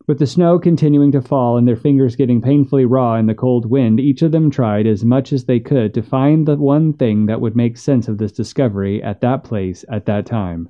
With 0.08 0.17
the 0.17 0.25
snow 0.25 0.58
continuing 0.58 1.12
to 1.12 1.22
fall 1.22 1.58
and 1.58 1.67
their 1.67 1.75
fingers 1.75 2.15
getting 2.15 2.41
painfully 2.41 2.86
raw 2.86 3.17
in 3.17 3.27
the 3.27 3.36
cold 3.36 3.70
wind, 3.70 4.00
each 4.00 4.24
of 4.24 4.31
them 4.31 4.50
tried 4.50 4.88
as 4.88 5.05
much 5.05 5.31
as 5.31 5.46
they 5.46 5.60
could 5.60 5.93
to 5.93 6.01
find 6.01 6.48
the 6.48 6.58
one 6.58 6.93
thing 6.93 7.27
that 7.27 7.39
would 7.39 7.55
make 7.55 7.77
sense 7.77 8.08
of 8.08 8.17
this 8.17 8.31
discovery 8.31 9.01
at 9.03 9.22
that 9.22 9.43
place 9.43 9.86
at 9.89 10.08
that 10.08 10.25
time. 10.25 10.70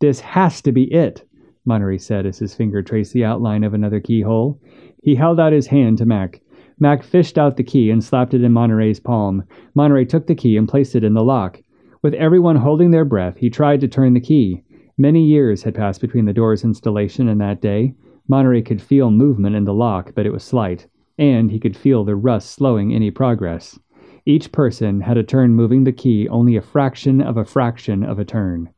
This 0.00 0.20
has 0.20 0.62
to 0.62 0.72
be 0.72 0.92
it, 0.92 1.24
Monterey 1.66 1.98
said 1.98 2.24
as 2.24 2.38
his 2.38 2.54
finger 2.54 2.82
traced 2.82 3.12
the 3.12 3.24
outline 3.24 3.64
of 3.64 3.74
another 3.74 4.00
keyhole. 4.00 4.58
He 5.02 5.14
held 5.14 5.38
out 5.38 5.52
his 5.52 5.66
hand 5.66 5.98
to 5.98 6.06
Mack. 6.06 6.40
Mack 6.80 7.02
fished 7.02 7.36
out 7.36 7.56
the 7.56 7.62
key 7.62 7.90
and 7.90 8.02
slapped 8.02 8.34
it 8.34 8.42
in 8.42 8.52
Monterey's 8.52 8.98
palm. 8.98 9.44
Monterey 9.74 10.06
took 10.06 10.26
the 10.26 10.34
key 10.34 10.56
and 10.56 10.66
placed 10.68 10.96
it 10.96 11.04
in 11.04 11.14
the 11.14 11.22
lock. 11.22 11.62
With 12.02 12.14
everyone 12.14 12.56
holding 12.56 12.90
their 12.90 13.04
breath, 13.04 13.36
he 13.36 13.50
tried 13.50 13.80
to 13.82 13.88
turn 13.88 14.14
the 14.14 14.20
key. 14.20 14.62
Many 14.96 15.24
years 15.24 15.62
had 15.62 15.74
passed 15.74 16.00
between 16.00 16.24
the 16.24 16.32
door's 16.32 16.64
installation 16.64 17.28
and 17.28 17.40
that 17.40 17.60
day. 17.60 17.94
Monterey 18.32 18.62
could 18.62 18.80
feel 18.80 19.10
movement 19.10 19.54
in 19.54 19.64
the 19.64 19.74
lock, 19.74 20.14
but 20.14 20.24
it 20.24 20.32
was 20.32 20.42
slight, 20.42 20.86
and 21.18 21.50
he 21.50 21.60
could 21.60 21.76
feel 21.76 22.02
the 22.02 22.16
rust 22.16 22.52
slowing 22.52 22.94
any 22.94 23.10
progress. 23.10 23.78
Each 24.24 24.50
person 24.50 25.02
had 25.02 25.18
a 25.18 25.22
turn 25.22 25.54
moving 25.54 25.84
the 25.84 25.92
key 25.92 26.26
only 26.30 26.56
a 26.56 26.62
fraction 26.62 27.20
of 27.20 27.36
a 27.36 27.44
fraction 27.44 28.02
of 28.02 28.18
a 28.18 28.24
turn. 28.24 28.70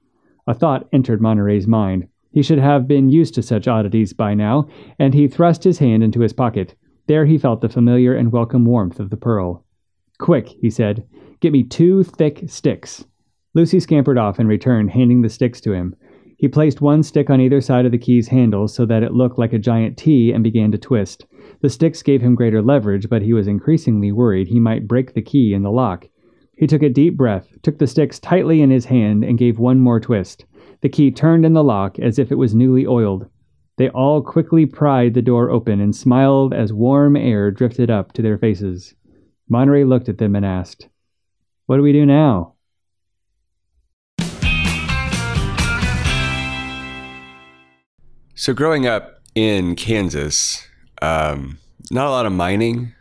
A 0.48 0.54
thought 0.54 0.88
entered 0.92 1.20
Monterey's 1.20 1.68
mind. 1.68 2.08
He 2.32 2.42
should 2.42 2.58
have 2.58 2.88
been 2.88 3.10
used 3.10 3.32
to 3.36 3.42
such 3.42 3.68
oddities 3.68 4.12
by 4.12 4.34
now, 4.34 4.66
and 4.98 5.14
he 5.14 5.28
thrust 5.28 5.62
his 5.62 5.78
hand 5.78 6.02
into 6.02 6.18
his 6.18 6.32
pocket. 6.32 6.74
There 7.06 7.24
he 7.24 7.38
felt 7.38 7.60
the 7.60 7.68
familiar 7.68 8.12
and 8.12 8.32
welcome 8.32 8.64
warmth 8.64 8.98
of 8.98 9.10
the 9.10 9.16
pearl. 9.16 9.64
Quick, 10.18 10.48
he 10.48 10.68
said, 10.68 11.06
get 11.38 11.52
me 11.52 11.62
two 11.62 12.02
thick 12.02 12.42
sticks. 12.48 13.04
Lucy 13.54 13.78
scampered 13.78 14.18
off 14.18 14.40
and 14.40 14.48
returned, 14.48 14.90
handing 14.90 15.22
the 15.22 15.28
sticks 15.28 15.60
to 15.60 15.72
him. 15.72 15.94
He 16.36 16.48
placed 16.48 16.80
one 16.80 17.02
stick 17.02 17.30
on 17.30 17.40
either 17.40 17.60
side 17.60 17.86
of 17.86 17.92
the 17.92 17.98
key's 17.98 18.28
handle 18.28 18.68
so 18.68 18.84
that 18.86 19.02
it 19.02 19.14
looked 19.14 19.38
like 19.38 19.52
a 19.52 19.58
giant 19.58 19.96
T 19.96 20.32
and 20.32 20.42
began 20.42 20.72
to 20.72 20.78
twist. 20.78 21.26
The 21.60 21.70
sticks 21.70 22.02
gave 22.02 22.20
him 22.20 22.34
greater 22.34 22.60
leverage, 22.60 23.08
but 23.08 23.22
he 23.22 23.32
was 23.32 23.46
increasingly 23.46 24.12
worried 24.12 24.48
he 24.48 24.60
might 24.60 24.88
break 24.88 25.14
the 25.14 25.22
key 25.22 25.54
in 25.54 25.62
the 25.62 25.70
lock. 25.70 26.08
He 26.56 26.66
took 26.66 26.82
a 26.82 26.88
deep 26.88 27.16
breath, 27.16 27.48
took 27.62 27.78
the 27.78 27.86
sticks 27.86 28.18
tightly 28.18 28.62
in 28.62 28.70
his 28.70 28.84
hand, 28.86 29.24
and 29.24 29.38
gave 29.38 29.58
one 29.58 29.80
more 29.80 30.00
twist. 30.00 30.44
The 30.82 30.88
key 30.88 31.10
turned 31.10 31.44
in 31.44 31.52
the 31.52 31.64
lock 31.64 31.98
as 31.98 32.18
if 32.18 32.30
it 32.30 32.38
was 32.38 32.54
newly 32.54 32.86
oiled. 32.86 33.26
They 33.76 33.88
all 33.88 34.22
quickly 34.22 34.66
pried 34.66 35.14
the 35.14 35.22
door 35.22 35.50
open 35.50 35.80
and 35.80 35.94
smiled 35.94 36.54
as 36.54 36.72
warm 36.72 37.16
air 37.16 37.50
drifted 37.50 37.90
up 37.90 38.12
to 38.12 38.22
their 38.22 38.38
faces. 38.38 38.94
Monterey 39.48 39.84
looked 39.84 40.08
at 40.08 40.18
them 40.18 40.36
and 40.36 40.44
asked, 40.44 40.88
What 41.66 41.76
do 41.76 41.82
we 41.82 41.92
do 41.92 42.06
now? 42.06 42.53
So, 48.36 48.52
growing 48.52 48.84
up 48.84 49.20
in 49.36 49.76
Kansas, 49.76 50.66
um, 51.00 51.58
not 51.92 52.08
a 52.08 52.10
lot 52.10 52.26
of 52.26 52.32
mining 52.32 52.92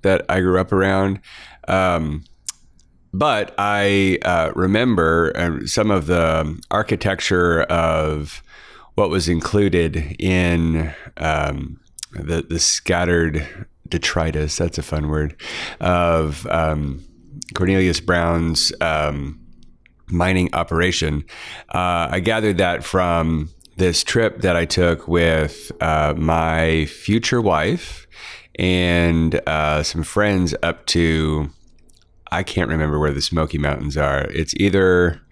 that 0.00 0.24
I 0.30 0.40
grew 0.40 0.58
up 0.58 0.72
around. 0.72 1.20
Um, 1.66 2.24
but 3.12 3.54
I 3.58 4.18
uh, 4.24 4.52
remember 4.54 5.32
uh, 5.34 5.66
some 5.66 5.90
of 5.90 6.06
the 6.06 6.58
architecture 6.70 7.62
of 7.64 8.42
what 8.94 9.10
was 9.10 9.28
included 9.28 10.16
in 10.18 10.94
um, 11.18 11.80
the 12.12 12.42
the 12.48 12.58
scattered 12.58 13.46
detritus. 13.88 14.56
That's 14.56 14.78
a 14.78 14.82
fun 14.82 15.08
word 15.08 15.38
of 15.80 16.46
um, 16.46 17.04
Cornelius 17.54 18.00
Brown's 18.00 18.72
um, 18.80 19.38
mining 20.08 20.48
operation. 20.54 21.24
Uh, 21.74 22.08
I 22.10 22.20
gathered 22.20 22.56
that 22.56 22.84
from 22.84 23.50
this 23.78 24.04
trip 24.04 24.42
that 24.42 24.56
I 24.56 24.64
took 24.64 25.08
with 25.08 25.72
uh, 25.80 26.14
my 26.16 26.86
future 26.86 27.40
wife 27.40 28.06
and 28.58 29.40
uh, 29.46 29.82
some 29.82 30.02
friends 30.02 30.54
up 30.62 30.86
to. 30.86 31.50
I 32.30 32.42
can't 32.42 32.68
remember 32.68 32.98
where 32.98 33.12
the 33.12 33.22
Smoky 33.22 33.56
Mountains 33.56 33.96
are. 33.96 34.26
It's 34.30 34.52
either 34.56 35.22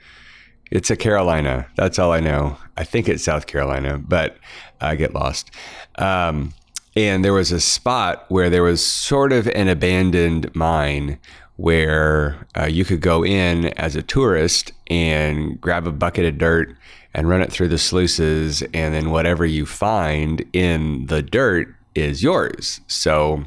it's 0.71 0.91
a 0.91 0.97
Carolina. 0.97 1.67
That's 1.77 1.99
all 1.99 2.13
I 2.13 2.21
know. 2.21 2.57
I 2.77 2.85
think 2.85 3.09
it's 3.09 3.25
South 3.25 3.47
Carolina, 3.47 3.99
but 3.99 4.39
I 4.81 4.97
get 4.97 5.15
lost. 5.15 5.51
Um, 5.97 6.55
and 6.97 7.25
there 7.25 7.35
was 7.35 7.53
a 7.53 7.61
spot 7.61 8.25
where 8.29 8.49
there 8.49 8.63
was 8.63 8.85
sort 8.85 9.33
of 9.33 9.47
an 9.49 9.69
abandoned 9.69 10.55
mine 10.55 11.19
where 11.57 12.47
uh, 12.57 12.67
you 12.67 12.85
could 12.85 13.01
go 13.01 13.25
in 13.25 13.67
as 13.79 13.97
a 13.97 14.03
tourist 14.03 14.73
and 14.89 15.61
grab 15.61 15.87
a 15.87 15.93
bucket 15.93 16.25
of 16.25 16.39
dirt 16.39 16.77
and 17.15 17.29
run 17.29 17.41
it 17.41 17.51
through 17.51 17.69
the 17.69 17.79
sluices, 17.79 18.63
and 18.75 18.95
then 18.95 19.11
whatever 19.11 19.47
you 19.47 19.65
find 19.65 20.45
in 20.53 21.07
the 21.07 21.23
dirt 21.23 21.75
is 21.95 22.23
yours. 22.23 22.81
So 22.89 23.45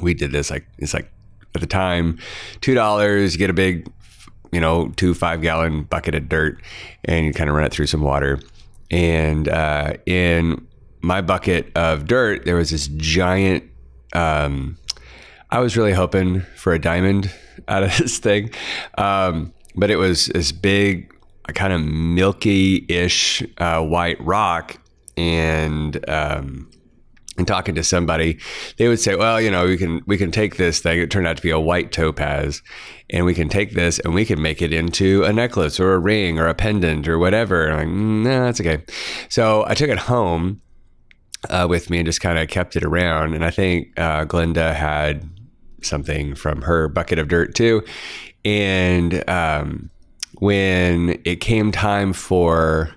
we 0.00 0.14
did 0.14 0.32
this 0.32 0.50
like 0.50 0.66
it's 0.78 0.94
like 0.94 1.10
at 1.54 1.60
the 1.60 1.66
time 1.66 2.18
two 2.60 2.74
dollars 2.74 3.36
get 3.36 3.50
a 3.50 3.54
big 3.54 3.90
you 4.52 4.60
know, 4.60 4.92
two 4.96 5.14
five 5.14 5.40
gallon 5.42 5.84
bucket 5.84 6.14
of 6.14 6.28
dirt 6.28 6.60
and 7.06 7.26
you 7.26 7.32
kind 7.32 7.50
of 7.50 7.56
run 7.56 7.64
it 7.64 7.72
through 7.72 7.86
some 7.86 8.02
water. 8.02 8.38
And 8.90 9.48
uh, 9.48 9.94
in 10.06 10.66
my 11.00 11.22
bucket 11.22 11.72
of 11.74 12.06
dirt, 12.06 12.44
there 12.44 12.56
was 12.56 12.70
this 12.70 12.88
giant. 12.88 13.64
Um, 14.14 14.76
I 15.52 15.58
was 15.58 15.76
really 15.76 15.92
hoping 15.92 16.40
for 16.56 16.72
a 16.72 16.78
diamond 16.78 17.30
out 17.68 17.82
of 17.82 17.96
this 17.98 18.18
thing, 18.18 18.50
um, 18.96 19.52
but 19.76 19.90
it 19.90 19.96
was 19.96 20.26
this 20.26 20.50
big, 20.50 21.12
kind 21.54 21.74
of 21.74 21.82
milky-ish 21.82 23.42
uh, 23.58 23.82
white 23.82 24.18
rock, 24.20 24.78
and 25.18 26.08
um, 26.08 26.70
and 27.36 27.46
talking 27.46 27.74
to 27.74 27.84
somebody, 27.84 28.38
they 28.78 28.88
would 28.88 28.98
say, 28.98 29.14
"Well, 29.14 29.42
you 29.42 29.50
know, 29.50 29.66
we 29.66 29.76
can 29.76 30.00
we 30.06 30.16
can 30.16 30.30
take 30.30 30.56
this 30.56 30.80
thing. 30.80 30.98
It 30.98 31.10
turned 31.10 31.26
out 31.26 31.36
to 31.36 31.42
be 31.42 31.50
a 31.50 31.60
white 31.60 31.92
topaz, 31.92 32.62
and 33.10 33.26
we 33.26 33.34
can 33.34 33.50
take 33.50 33.74
this 33.74 33.98
and 33.98 34.14
we 34.14 34.24
can 34.24 34.40
make 34.40 34.62
it 34.62 34.72
into 34.72 35.22
a 35.24 35.34
necklace 35.34 35.78
or 35.78 35.92
a 35.92 35.98
ring 35.98 36.38
or 36.38 36.48
a 36.48 36.54
pendant 36.54 37.06
or 37.06 37.18
whatever." 37.18 37.66
And 37.66 37.74
I'm 37.74 37.78
like, 37.78 37.88
mm, 37.88 38.22
"No, 38.24 38.44
that's 38.46 38.60
okay." 38.60 38.82
So 39.28 39.66
I 39.66 39.74
took 39.74 39.90
it 39.90 39.98
home 39.98 40.62
uh, 41.50 41.66
with 41.68 41.90
me 41.90 41.98
and 41.98 42.06
just 42.06 42.22
kind 42.22 42.38
of 42.38 42.48
kept 42.48 42.74
it 42.74 42.84
around. 42.84 43.34
And 43.34 43.44
I 43.44 43.50
think 43.50 43.88
uh, 43.98 44.24
Glenda 44.24 44.74
had 44.74 45.28
something 45.84 46.34
from 46.34 46.62
her 46.62 46.88
bucket 46.88 47.18
of 47.18 47.28
dirt 47.28 47.54
too. 47.54 47.82
And 48.44 49.28
um, 49.28 49.90
when 50.38 51.20
it 51.24 51.36
came 51.36 51.72
time 51.72 52.12
for 52.12 52.90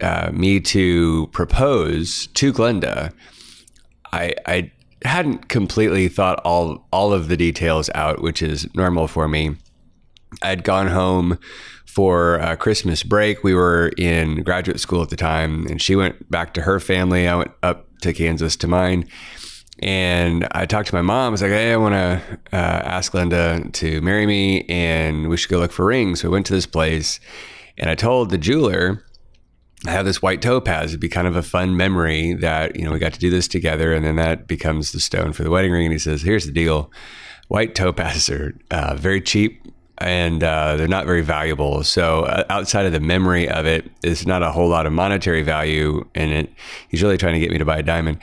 uh, 0.00 0.30
me 0.32 0.60
to 0.60 1.28
propose 1.28 2.28
to 2.28 2.52
Glenda 2.52 3.12
I, 4.14 4.34
I 4.46 4.70
hadn't 5.04 5.48
completely 5.48 6.06
thought 6.06 6.40
all 6.44 6.86
all 6.92 7.12
of 7.12 7.26
the 7.28 7.36
details 7.36 7.90
out, 7.94 8.22
which 8.22 8.40
is 8.42 8.72
normal 8.74 9.08
for 9.08 9.26
me. 9.26 9.56
I'd 10.40 10.62
gone 10.62 10.86
home 10.86 11.38
for 11.84 12.40
uh, 12.40 12.54
Christmas 12.56 13.02
break. 13.02 13.42
We 13.42 13.54
were 13.54 13.90
in 13.98 14.42
graduate 14.44 14.78
school 14.78 15.02
at 15.02 15.10
the 15.10 15.16
time, 15.16 15.66
and 15.66 15.82
she 15.82 15.96
went 15.96 16.30
back 16.30 16.54
to 16.54 16.62
her 16.62 16.78
family. 16.78 17.26
I 17.26 17.34
went 17.34 17.50
up 17.62 17.86
to 18.02 18.12
Kansas 18.12 18.56
to 18.56 18.68
mine. 18.68 19.08
And 19.80 20.46
I 20.52 20.66
talked 20.66 20.88
to 20.88 20.94
my 20.94 21.02
mom. 21.02 21.26
I 21.26 21.30
was 21.30 21.42
like, 21.42 21.50
hey, 21.50 21.72
I 21.72 21.76
want 21.76 21.94
to 21.94 22.38
uh, 22.52 22.56
ask 22.56 23.12
Linda 23.12 23.68
to 23.72 24.00
marry 24.00 24.26
me, 24.26 24.64
and 24.68 25.28
we 25.28 25.36
should 25.36 25.50
go 25.50 25.58
look 25.58 25.72
for 25.72 25.86
rings. 25.86 26.20
So 26.20 26.28
we 26.28 26.32
went 26.32 26.46
to 26.46 26.52
this 26.52 26.66
place, 26.66 27.18
and 27.76 27.90
I 27.90 27.94
told 27.94 28.30
the 28.30 28.38
jeweler, 28.38 29.04
I 29.86 29.90
have 29.90 30.06
this 30.06 30.22
white 30.22 30.40
topaz. 30.40 30.90
It'd 30.90 31.00
be 31.00 31.08
kind 31.08 31.26
of 31.26 31.36
a 31.36 31.42
fun 31.42 31.76
memory 31.76 32.34
that, 32.34 32.76
you 32.76 32.84
know, 32.84 32.92
we 32.92 32.98
got 32.98 33.12
to 33.12 33.18
do 33.18 33.30
this 33.30 33.48
together. 33.48 33.92
And 33.92 34.04
then 34.04 34.16
that 34.16 34.46
becomes 34.46 34.92
the 34.92 35.00
stone 35.00 35.32
for 35.32 35.42
the 35.42 35.50
wedding 35.50 35.72
ring. 35.72 35.84
And 35.84 35.92
he 35.92 35.98
says, 35.98 36.22
here's 36.22 36.46
the 36.46 36.52
deal 36.52 36.90
white 37.48 37.74
topazes 37.74 38.30
are 38.30 38.58
uh, 38.70 38.94
very 38.96 39.20
cheap 39.20 39.60
and 39.98 40.42
uh, 40.42 40.76
they're 40.76 40.88
not 40.88 41.06
very 41.06 41.22
valuable. 41.22 41.84
So 41.84 42.24
uh, 42.24 42.44
outside 42.50 42.86
of 42.86 42.92
the 42.92 43.00
memory 43.00 43.48
of 43.48 43.66
it, 43.66 43.90
it's 44.02 44.26
not 44.26 44.42
a 44.42 44.50
whole 44.50 44.68
lot 44.68 44.86
of 44.86 44.92
monetary 44.92 45.42
value 45.42 46.04
in 46.14 46.30
it. 46.30 46.52
He's 46.88 47.02
really 47.02 47.18
trying 47.18 47.34
to 47.34 47.40
get 47.40 47.50
me 47.50 47.58
to 47.58 47.64
buy 47.64 47.78
a 47.78 47.82
diamond. 47.82 48.18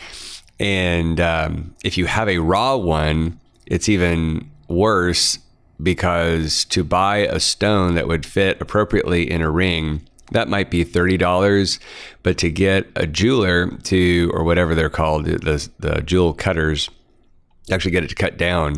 And 0.61 1.19
um, 1.19 1.75
if 1.83 1.97
you 1.97 2.05
have 2.05 2.29
a 2.29 2.37
raw 2.37 2.75
one, 2.75 3.39
it's 3.65 3.89
even 3.89 4.49
worse 4.67 5.39
because 5.81 6.65
to 6.65 6.83
buy 6.83 7.17
a 7.17 7.39
stone 7.39 7.95
that 7.95 8.07
would 8.07 8.25
fit 8.25 8.61
appropriately 8.61 9.29
in 9.29 9.41
a 9.41 9.49
ring 9.49 10.07
that 10.31 10.47
might 10.47 10.71
be 10.71 10.85
$30 10.85 11.79
but 12.23 12.37
to 12.37 12.49
get 12.49 12.87
a 12.95 13.05
jeweler 13.05 13.69
to 13.83 14.31
or 14.33 14.43
whatever 14.43 14.75
they're 14.75 14.89
called 14.89 15.25
the, 15.25 15.69
the 15.79 16.01
jewel 16.03 16.33
cutters 16.33 16.89
actually 17.71 17.91
get 17.91 18.03
it 18.03 18.09
to 18.09 18.15
cut 18.15 18.37
down 18.37 18.75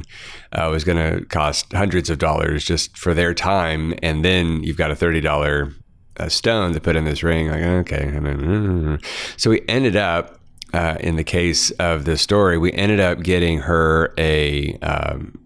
uh, 0.53 0.69
was 0.69 0.83
going 0.83 0.97
to 0.97 1.25
cost 1.25 1.71
hundreds 1.73 2.09
of 2.09 2.19
dollars 2.19 2.63
just 2.63 2.97
for 2.97 3.13
their 3.13 3.33
time, 3.33 3.93
and 4.03 4.23
then 4.23 4.63
you've 4.63 4.77
got 4.77 4.91
a 4.91 4.95
thirty 4.95 5.21
dollar 5.21 5.73
uh, 6.17 6.29
stone 6.29 6.73
to 6.73 6.79
put 6.79 6.95
in 6.95 7.05
this 7.05 7.23
ring. 7.23 7.49
Like 7.49 7.63
okay, 7.63 8.97
so 9.37 9.49
we 9.49 9.61
ended 9.67 9.95
up. 9.95 10.39
Uh, 10.73 10.97
in 10.99 11.17
the 11.17 11.23
case 11.23 11.69
of 11.71 12.05
this 12.05 12.21
story, 12.21 12.57
we 12.57 12.71
ended 12.73 12.99
up 12.99 13.21
getting 13.21 13.59
her 13.59 14.11
a 14.17 14.73
um, 14.79 15.39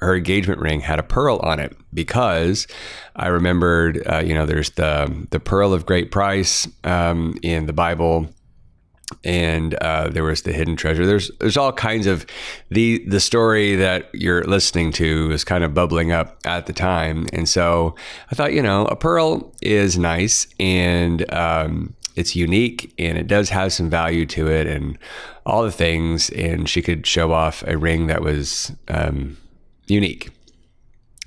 her 0.00 0.16
engagement 0.16 0.60
ring 0.60 0.80
had 0.80 0.98
a 0.98 1.02
pearl 1.02 1.38
on 1.42 1.60
it 1.60 1.76
because 1.92 2.66
I 3.16 3.28
remembered, 3.28 4.02
uh, 4.10 4.22
you 4.24 4.34
know, 4.34 4.46
there's 4.46 4.70
the 4.70 5.26
the 5.30 5.40
pearl 5.40 5.72
of 5.72 5.86
great 5.86 6.10
price 6.10 6.66
um, 6.84 7.38
in 7.42 7.66
the 7.66 7.72
Bible. 7.72 8.28
And 9.24 9.74
uh, 9.74 10.08
there 10.08 10.22
was 10.22 10.42
the 10.42 10.52
hidden 10.52 10.76
treasure. 10.76 11.04
There's 11.04 11.32
there's 11.40 11.56
all 11.56 11.72
kinds 11.72 12.06
of 12.06 12.24
the 12.70 13.04
the 13.08 13.18
story 13.18 13.74
that 13.74 14.08
you're 14.14 14.44
listening 14.44 14.92
to 14.92 15.32
is 15.32 15.42
kind 15.42 15.64
of 15.64 15.74
bubbling 15.74 16.12
up 16.12 16.38
at 16.44 16.66
the 16.66 16.72
time, 16.72 17.26
and 17.32 17.48
so 17.48 17.96
I 18.30 18.36
thought 18.36 18.52
you 18.52 18.62
know 18.62 18.86
a 18.86 18.94
pearl 18.94 19.52
is 19.60 19.98
nice. 19.98 20.46
And 20.60 21.28
um, 21.34 21.96
it's 22.20 22.36
unique 22.36 22.94
and 22.98 23.18
it 23.18 23.26
does 23.26 23.48
have 23.48 23.72
some 23.72 23.90
value 23.90 24.26
to 24.26 24.48
it 24.48 24.66
and 24.66 24.98
all 25.44 25.64
the 25.64 25.72
things, 25.72 26.30
and 26.30 26.68
she 26.68 26.82
could 26.82 27.06
show 27.06 27.32
off 27.32 27.64
a 27.66 27.76
ring 27.76 28.06
that 28.06 28.22
was 28.22 28.72
um, 28.88 29.36
unique. 29.86 30.30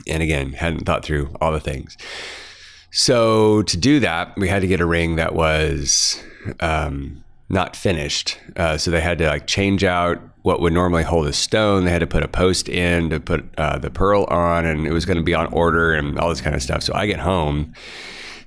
And 0.07 0.23
again, 0.23 0.53
hadn't 0.53 0.85
thought 0.85 1.03
through 1.03 1.35
all 1.41 1.51
the 1.51 1.59
things. 1.59 1.97
So 2.91 3.63
to 3.63 3.77
do 3.77 3.99
that, 4.01 4.37
we 4.37 4.47
had 4.47 4.61
to 4.61 4.67
get 4.67 4.79
a 4.79 4.85
ring 4.85 5.15
that 5.15 5.33
was 5.33 6.21
um, 6.59 7.23
not 7.49 7.75
finished. 7.75 8.37
Uh, 8.55 8.77
so 8.77 8.91
they 8.91 9.01
had 9.01 9.17
to 9.17 9.27
like 9.27 9.47
change 9.47 9.83
out 9.83 10.21
what 10.43 10.59
would 10.59 10.73
normally 10.73 11.03
hold 11.03 11.25
a 11.25 11.33
stone. 11.33 11.85
They 11.85 11.91
had 11.91 11.99
to 11.99 12.07
put 12.07 12.21
a 12.21 12.27
post 12.27 12.69
in 12.69 13.09
to 13.09 13.19
put 13.19 13.45
uh, 13.57 13.79
the 13.79 13.89
pearl 13.89 14.25
on, 14.25 14.65
and 14.65 14.85
it 14.85 14.91
was 14.91 15.05
going 15.05 15.17
to 15.17 15.23
be 15.23 15.33
on 15.33 15.47
order 15.47 15.93
and 15.93 16.19
all 16.19 16.29
this 16.29 16.41
kind 16.41 16.55
of 16.55 16.61
stuff. 16.61 16.83
So 16.83 16.93
I 16.93 17.07
get 17.07 17.19
home 17.19 17.73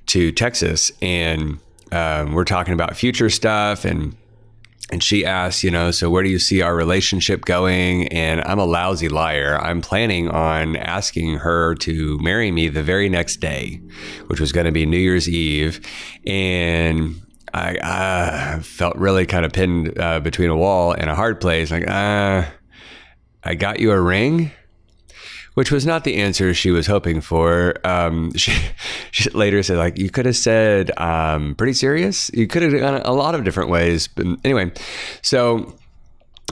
to 0.07 0.31
Texas, 0.31 0.91
and 1.01 1.59
um, 1.91 2.33
we're 2.33 2.43
talking 2.43 2.73
about 2.73 2.95
future 2.95 3.29
stuff, 3.29 3.85
and 3.85 4.15
and 4.89 5.03
she 5.03 5.25
asks, 5.25 5.63
you 5.63 5.71
know, 5.71 5.91
so 5.91 6.09
where 6.09 6.23
do 6.23 6.29
you 6.29 6.39
see 6.39 6.61
our 6.61 6.73
relationship 6.73 7.43
going? 7.43 8.07
And 8.07 8.41
I'm 8.45 8.59
a 8.59 8.65
lousy 8.65 9.09
liar. 9.09 9.59
I'm 9.61 9.81
planning 9.81 10.29
on 10.29 10.77
asking 10.77 11.39
her 11.39 11.75
to 11.75 12.17
marry 12.19 12.51
me 12.51 12.69
the 12.69 12.83
very 12.83 13.09
next 13.09 13.37
day, 13.37 13.81
which 14.27 14.39
was 14.39 14.53
going 14.53 14.65
to 14.65 14.71
be 14.71 14.85
New 14.85 14.97
Year's 14.97 15.27
Eve, 15.27 15.81
and 16.25 17.21
I 17.53 17.75
uh, 17.77 18.59
felt 18.61 18.95
really 18.95 19.25
kind 19.25 19.45
of 19.45 19.51
pinned 19.51 19.99
uh, 19.99 20.19
between 20.21 20.49
a 20.49 20.55
wall 20.55 20.93
and 20.93 21.09
a 21.09 21.15
hard 21.15 21.41
place. 21.41 21.71
Like, 21.71 21.87
uh, 21.87 22.45
I 23.43 23.55
got 23.55 23.79
you 23.79 23.91
a 23.91 23.99
ring, 23.99 24.51
which 25.57 25.71
was 25.71 25.87
not 25.87 26.03
the 26.03 26.17
answer 26.17 26.53
she 26.53 26.69
was 26.69 26.85
hoping 26.85 27.19
for. 27.19 27.73
Um, 27.83 28.31
she, 28.35 28.55
she, 29.09 29.27
later 29.31 29.63
said, 29.63 29.77
like, 29.77 29.97
you 29.97 30.11
could 30.11 30.27
have 30.27 30.35
said, 30.35 30.91
um, 30.99 31.55
pretty 31.55 31.73
serious. 31.73 32.29
You 32.31 32.45
could 32.45 32.61
have 32.61 32.71
gone 32.73 33.01
a 33.01 33.11
lot 33.11 33.33
of 33.33 33.43
different 33.43 33.71
ways. 33.71 34.07
But 34.07 34.27
anyway, 34.45 34.71
so 35.23 35.75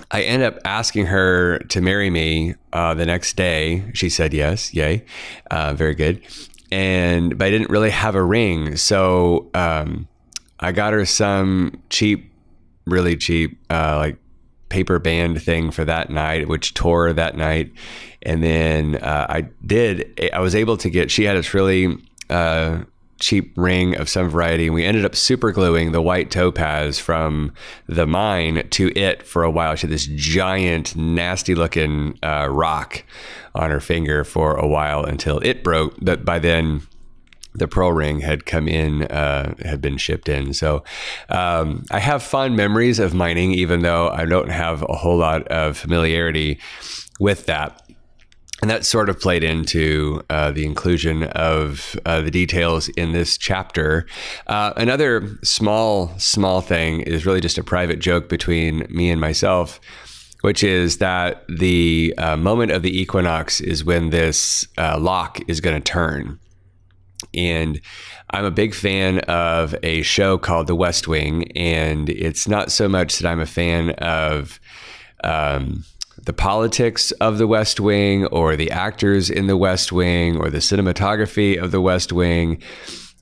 I 0.09 0.23
end 0.23 0.41
up 0.41 0.57
asking 0.65 1.05
her 1.05 1.59
to 1.69 1.81
marry 1.81 2.09
me 2.09 2.55
uh, 2.73 2.95
the 2.95 3.05
next 3.05 3.35
day. 3.35 3.91
She 3.93 4.09
said 4.09 4.33
yes, 4.33 4.73
yay, 4.73 5.05
uh, 5.51 5.75
very 5.75 5.93
good. 5.93 6.23
And 6.71 7.37
but 7.37 7.45
I 7.45 7.51
didn't 7.51 7.69
really 7.69 7.91
have 7.91 8.15
a 8.15 8.23
ring, 8.23 8.75
so. 8.75 9.51
Um, 9.53 10.07
I 10.57 10.71
got 10.71 10.93
her 10.93 11.05
some 11.05 11.83
cheap, 11.89 12.31
really 12.85 13.17
cheap, 13.17 13.59
uh, 13.69 13.97
like 13.97 14.17
paper 14.69 14.99
band 14.99 15.41
thing 15.41 15.71
for 15.71 15.85
that 15.85 16.09
night, 16.09 16.47
which 16.47 16.73
tore 16.73 17.13
that 17.13 17.35
night. 17.35 17.71
And 18.21 18.43
then 18.43 18.95
uh, 18.95 19.27
I 19.29 19.41
did, 19.65 20.19
I 20.33 20.39
was 20.39 20.55
able 20.55 20.77
to 20.77 20.89
get, 20.89 21.11
she 21.11 21.23
had 21.23 21.37
this 21.37 21.53
really 21.53 21.97
uh, 22.29 22.79
cheap 23.19 23.53
ring 23.55 23.95
of 23.95 24.09
some 24.09 24.29
variety. 24.29 24.65
And 24.65 24.75
we 24.75 24.83
ended 24.83 25.05
up 25.05 25.15
super 25.15 25.51
gluing 25.51 25.91
the 25.91 26.01
white 26.01 26.31
topaz 26.31 26.99
from 26.99 27.53
the 27.87 28.07
mine 28.07 28.67
to 28.71 28.91
it 28.97 29.23
for 29.23 29.43
a 29.43 29.51
while. 29.51 29.75
She 29.75 29.87
had 29.87 29.93
this 29.93 30.07
giant, 30.07 30.95
nasty 30.95 31.55
looking 31.55 32.17
uh, 32.23 32.47
rock 32.49 33.03
on 33.53 33.69
her 33.69 33.79
finger 33.79 34.23
for 34.23 34.55
a 34.55 34.67
while 34.67 35.03
until 35.03 35.39
it 35.39 35.63
broke. 35.63 35.95
But 36.01 36.25
by 36.25 36.39
then, 36.39 36.81
the 37.55 37.67
pearl 37.67 37.91
ring 37.91 38.21
had 38.21 38.45
come 38.45 38.67
in, 38.67 39.03
uh, 39.03 39.55
had 39.63 39.81
been 39.81 39.97
shipped 39.97 40.29
in. 40.29 40.53
So 40.53 40.83
um, 41.29 41.85
I 41.91 41.99
have 41.99 42.23
fond 42.23 42.55
memories 42.55 42.99
of 42.99 43.13
mining, 43.13 43.53
even 43.53 43.81
though 43.81 44.09
I 44.09 44.25
don't 44.25 44.49
have 44.49 44.83
a 44.83 44.95
whole 44.95 45.17
lot 45.17 45.47
of 45.47 45.77
familiarity 45.77 46.59
with 47.19 47.45
that. 47.45 47.81
And 48.61 48.71
that 48.71 48.85
sort 48.85 49.09
of 49.09 49.19
played 49.19 49.43
into 49.43 50.23
uh, 50.29 50.51
the 50.51 50.65
inclusion 50.65 51.23
of 51.23 51.99
uh, 52.05 52.21
the 52.21 52.31
details 52.31 52.87
in 52.89 53.11
this 53.11 53.37
chapter. 53.37 54.07
Uh, 54.47 54.73
another 54.77 55.37
small, 55.43 56.17
small 56.17 56.61
thing 56.61 57.01
is 57.01 57.25
really 57.25 57.41
just 57.41 57.57
a 57.57 57.63
private 57.63 57.99
joke 57.99 58.29
between 58.29 58.87
me 58.89 59.11
and 59.11 59.19
myself 59.19 59.79
which 60.45 60.63
is 60.63 60.99
that 60.99 61.43
the 61.49 62.13
uh, 62.19 62.37
moment 62.37 62.71
of 62.71 62.83
the 62.83 63.01
equinox 63.01 63.59
is 63.59 63.83
when 63.83 64.11
this 64.11 64.67
uh, 64.77 64.95
lock 64.99 65.39
is 65.47 65.59
going 65.59 65.75
to 65.75 65.81
turn. 65.81 66.39
And 67.35 67.79
I'm 68.31 68.45
a 68.45 68.51
big 68.51 68.73
fan 68.73 69.19
of 69.19 69.75
a 69.83 70.01
show 70.01 70.37
called 70.37 70.67
The 70.67 70.75
West 70.75 71.07
Wing. 71.07 71.51
And 71.53 72.09
it's 72.09 72.47
not 72.47 72.71
so 72.71 72.87
much 72.87 73.19
that 73.19 73.29
I'm 73.29 73.39
a 73.39 73.45
fan 73.45 73.91
of 73.91 74.59
um, 75.23 75.83
the 76.23 76.33
politics 76.33 77.11
of 77.13 77.37
The 77.37 77.47
West 77.47 77.79
Wing 77.79 78.25
or 78.27 78.55
the 78.55 78.71
actors 78.71 79.29
in 79.29 79.47
The 79.47 79.57
West 79.57 79.91
Wing 79.91 80.37
or 80.37 80.49
the 80.49 80.59
cinematography 80.59 81.61
of 81.61 81.71
The 81.71 81.81
West 81.81 82.11
Wing 82.11 82.61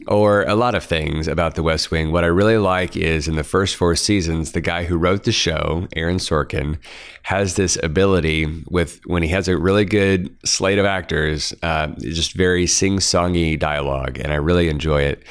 or 0.07 0.43
a 0.43 0.55
lot 0.55 0.75
of 0.75 0.83
things 0.83 1.27
about 1.27 1.55
the 1.55 1.63
West 1.63 1.91
Wing. 1.91 2.11
What 2.11 2.23
I 2.23 2.27
really 2.27 2.57
like 2.57 2.95
is 2.95 3.27
in 3.27 3.35
the 3.35 3.43
first 3.43 3.75
four 3.75 3.95
seasons, 3.95 4.51
the 4.51 4.61
guy 4.61 4.83
who 4.83 4.97
wrote 4.97 5.23
the 5.23 5.31
show, 5.31 5.87
Aaron 5.95 6.17
Sorkin, 6.17 6.77
has 7.23 7.55
this 7.55 7.77
ability 7.83 8.63
with 8.69 8.99
when 9.05 9.23
he 9.23 9.29
has 9.29 9.47
a 9.47 9.57
really 9.57 9.85
good 9.85 10.35
slate 10.45 10.79
of 10.79 10.85
actors, 10.85 11.53
uh, 11.63 11.87
just 11.99 12.33
very 12.33 12.67
sing 12.67 12.97
songy 12.97 13.57
dialogue, 13.57 14.19
and 14.19 14.31
I 14.31 14.35
really 14.35 14.69
enjoy 14.69 15.03
it. 15.03 15.23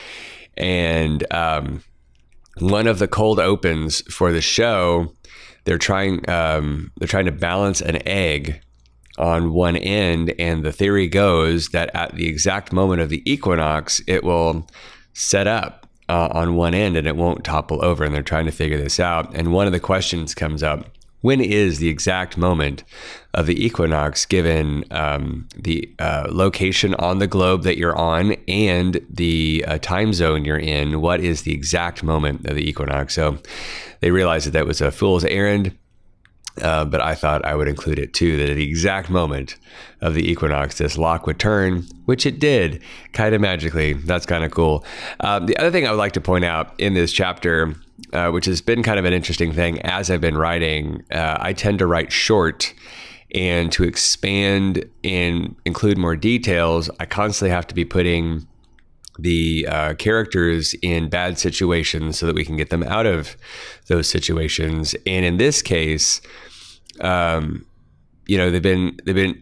And 0.57 1.25
um, 1.33 1.83
one 2.59 2.87
of 2.87 2.99
the 2.99 3.09
cold 3.09 3.41
opens 3.41 4.03
for 4.13 4.33
the 4.33 4.41
show, 4.41 5.15
they're 5.65 5.79
trying 5.79 6.29
um, 6.29 6.91
they're 6.99 7.09
trying 7.09 7.27
to 7.27 7.33
balance 7.33 7.81
an 7.81 8.07
egg 8.07 8.61
on 9.19 9.53
one 9.53 9.77
end. 9.77 10.35
And 10.39 10.65
the 10.65 10.73
theory 10.73 11.09
goes 11.09 11.69
that 11.69 11.95
at 11.95 12.15
the 12.15 12.27
exact 12.27 12.73
moment 12.73 13.01
of 13.01 13.09
the 13.09 13.23
equinox, 13.31 14.01
it 14.07 14.25
will 14.25 14.67
set 15.13 15.47
up 15.47 15.87
uh, 16.09 16.29
on 16.33 16.57
one 16.57 16.75
end 16.75 16.97
and 16.97 17.07
it 17.07 17.17
won't 17.17 17.45
topple 17.45 17.85
over. 17.85 18.05
And 18.05 18.15
they're 18.15 18.23
trying 18.23 18.47
to 18.47 18.53
figure 18.53 18.79
this 18.79 19.01
out. 19.01 19.35
And 19.35 19.53
one 19.53 19.67
of 19.67 19.73
the 19.73 19.81
questions 19.81 20.35
comes 20.35 20.63
up 20.63 20.87
when 21.23 21.41
is 21.41 21.79
the 21.79 21.89
exact 21.89 22.37
moment 22.37 22.85
of 23.33 23.47
the 23.47 23.65
equinox 23.65 24.27
given 24.27 24.85
um, 24.91 25.49
the 25.57 25.89
uh, 25.99 26.27
location 26.29 26.95
on 26.97 27.19
the 27.19 27.27
globe 27.27 27.63
that 27.63 27.79
you're 27.79 27.97
on 27.97 28.33
and 28.47 29.01
the 29.09 29.65
uh, 29.67 29.79
time 29.79 30.13
zone 30.13 30.45
you're 30.45 30.59
in? 30.59 31.01
What 31.01 31.21
is 31.21 31.43
the 31.43 31.55
exact 31.55 32.03
moment 32.03 32.47
of 32.47 32.57
the 32.57 32.69
equinox? 32.69 33.15
So 33.15 33.39
they 34.01 34.11
realized 34.11 34.47
that 34.49 34.51
that 34.51 34.67
was 34.67 34.81
a 34.81 34.91
fool's 34.91 35.25
errand. 35.25 35.77
Uh, 36.61 36.85
but 36.85 37.01
I 37.01 37.15
thought 37.15 37.45
I 37.47 37.55
would 37.55 37.69
include 37.69 37.99
it 37.99 38.13
too 38.13 38.37
that 38.37 38.51
at 38.51 38.57
the 38.57 38.69
exact 38.69 39.09
moment 39.09 39.57
of 40.03 40.15
the 40.15 40.31
equinox, 40.31 40.77
this 40.77 40.99
lock 40.99 41.27
would 41.27 41.39
turn, 41.39 41.87
which 42.05 42.27
it 42.27 42.39
did 42.39 42.83
kind 43.13 43.35
of 43.35 43.41
magically. 43.41 43.95
That's 43.95 44.27
kind 44.27 44.45
of 44.45 44.51
cool. 44.51 44.85
Um, 45.21 45.47
the 45.47 45.57
other 45.57 45.71
thing 45.71 45.87
I 45.87 45.91
would 45.91 45.97
like 45.97 46.13
to 46.13 46.21
point 46.21 46.45
out 46.45 46.79
in 46.79 46.93
this 46.93 47.11
chapter, 47.13 47.75
uh, 48.13 48.31
which 48.31 48.45
has 48.45 48.61
been 48.61 48.83
kind 48.83 48.99
of 48.99 49.07
an 49.07 49.15
interesting 49.15 49.53
thing 49.53 49.81
as 49.81 50.11
I've 50.11 50.21
been 50.21 50.37
writing, 50.37 51.03
uh, 51.11 51.39
I 51.41 51.55
tend 51.55 51.79
to 51.79 51.87
write 51.87 52.13
short. 52.13 52.75
And 53.35 53.73
to 53.73 53.85
expand 53.85 54.85
and 55.03 55.57
include 55.65 55.97
more 55.97 56.17
details, 56.17 56.91
I 57.01 57.07
constantly 57.07 57.49
have 57.49 57.67
to 57.69 57.75
be 57.75 57.87
putting 57.87 58.47
the 59.19 59.67
uh, 59.69 59.95
characters 59.95 60.75
in 60.83 61.09
bad 61.09 61.39
situations 61.39 62.19
so 62.19 62.27
that 62.27 62.35
we 62.35 62.45
can 62.45 62.57
get 62.57 62.71
them 62.71 62.83
out 62.83 63.07
of 63.07 63.37
those 63.89 64.09
situations. 64.09 64.95
And 65.07 65.25
in 65.25 65.37
this 65.37 65.63
case, 65.63 66.21
um, 67.01 67.67
you 68.27 68.39
know, 68.39 68.51
they've 68.51 68.63
been 68.63 68.99
they've 69.05 69.15
been 69.15 69.41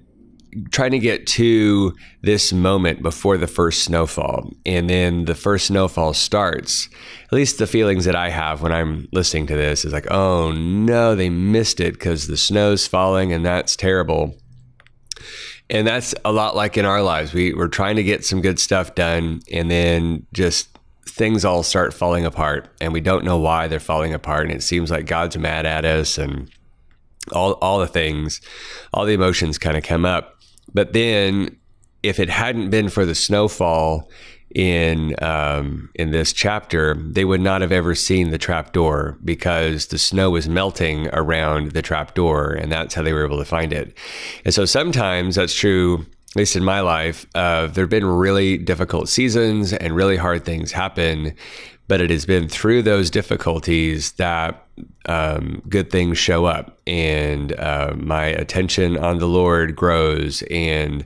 trying 0.72 0.90
to 0.90 0.98
get 0.98 1.28
to 1.28 1.94
this 2.22 2.52
moment 2.52 3.02
before 3.02 3.38
the 3.38 3.46
first 3.46 3.84
snowfall, 3.84 4.50
and 4.66 4.90
then 4.90 5.26
the 5.26 5.34
first 5.34 5.66
snowfall 5.66 6.12
starts. 6.14 6.88
At 7.26 7.32
least 7.32 7.58
the 7.58 7.66
feelings 7.66 8.04
that 8.04 8.16
I 8.16 8.30
have 8.30 8.62
when 8.62 8.72
I'm 8.72 9.06
listening 9.12 9.46
to 9.48 9.56
this 9.56 9.84
is 9.84 9.92
like, 9.92 10.10
oh 10.10 10.50
no, 10.50 11.14
they 11.14 11.30
missed 11.30 11.78
it 11.78 11.94
because 11.94 12.26
the 12.26 12.36
snow's 12.36 12.86
falling, 12.86 13.32
and 13.32 13.44
that's 13.44 13.76
terrible 13.76 14.36
and 15.70 15.86
that's 15.86 16.14
a 16.24 16.32
lot 16.32 16.56
like 16.56 16.76
in 16.76 16.84
our 16.84 17.02
lives. 17.02 17.32
We 17.32 17.54
we're 17.54 17.68
trying 17.68 17.96
to 17.96 18.02
get 18.02 18.24
some 18.24 18.40
good 18.40 18.58
stuff 18.58 18.94
done, 18.94 19.40
and 19.52 19.70
then 19.70 20.26
just 20.32 20.78
things 21.06 21.44
all 21.44 21.62
start 21.62 21.94
falling 21.94 22.26
apart, 22.26 22.68
and 22.80 22.92
we 22.92 23.00
don't 23.00 23.24
know 23.24 23.38
why 23.38 23.68
they're 23.68 23.80
falling 23.80 24.12
apart, 24.12 24.46
and 24.46 24.54
it 24.54 24.62
seems 24.62 24.90
like 24.90 25.06
God's 25.06 25.38
mad 25.38 25.66
at 25.66 25.84
us, 25.84 26.18
and 26.18 26.50
all 27.32 27.52
all 27.54 27.78
the 27.78 27.86
things, 27.86 28.40
all 28.92 29.04
the 29.04 29.14
emotions 29.14 29.58
kind 29.58 29.76
of 29.76 29.84
come 29.84 30.04
up. 30.04 30.36
But 30.74 30.92
then, 30.92 31.56
if 32.02 32.18
it 32.18 32.28
hadn't 32.28 32.70
been 32.70 32.88
for 32.88 33.06
the 33.06 33.14
snowfall 33.14 34.10
in 34.54 35.14
um, 35.22 35.90
in 35.94 36.10
this 36.10 36.32
chapter, 36.32 36.94
they 36.94 37.24
would 37.24 37.40
not 37.40 37.60
have 37.60 37.72
ever 37.72 37.94
seen 37.94 38.30
the 38.30 38.38
trap 38.38 38.72
door 38.72 39.18
because 39.24 39.86
the 39.86 39.98
snow 39.98 40.30
was 40.30 40.48
melting 40.48 41.08
around 41.12 41.72
the 41.72 41.82
trap 41.82 42.14
door, 42.14 42.52
and 42.52 42.70
that's 42.70 42.94
how 42.94 43.02
they 43.02 43.12
were 43.12 43.24
able 43.24 43.38
to 43.38 43.44
find 43.44 43.72
it. 43.72 43.96
And 44.44 44.52
so 44.52 44.64
sometimes 44.64 45.36
that's 45.36 45.54
true. 45.54 46.06
At 46.30 46.36
least 46.36 46.54
in 46.54 46.62
my 46.62 46.80
life, 46.80 47.26
uh, 47.34 47.66
there 47.66 47.82
have 47.82 47.90
been 47.90 48.06
really 48.06 48.56
difficult 48.56 49.08
seasons 49.08 49.72
and 49.72 49.96
really 49.96 50.16
hard 50.16 50.44
things 50.44 50.70
happen, 50.70 51.34
but 51.88 52.00
it 52.00 52.08
has 52.10 52.24
been 52.24 52.48
through 52.48 52.82
those 52.82 53.10
difficulties 53.10 54.12
that 54.12 54.64
um, 55.06 55.60
good 55.68 55.90
things 55.90 56.18
show 56.18 56.44
up 56.44 56.78
and 56.86 57.52
uh, 57.58 57.94
my 57.96 58.26
attention 58.26 58.96
on 58.96 59.18
the 59.18 59.26
Lord 59.26 59.74
grows 59.74 60.42
and 60.42 61.04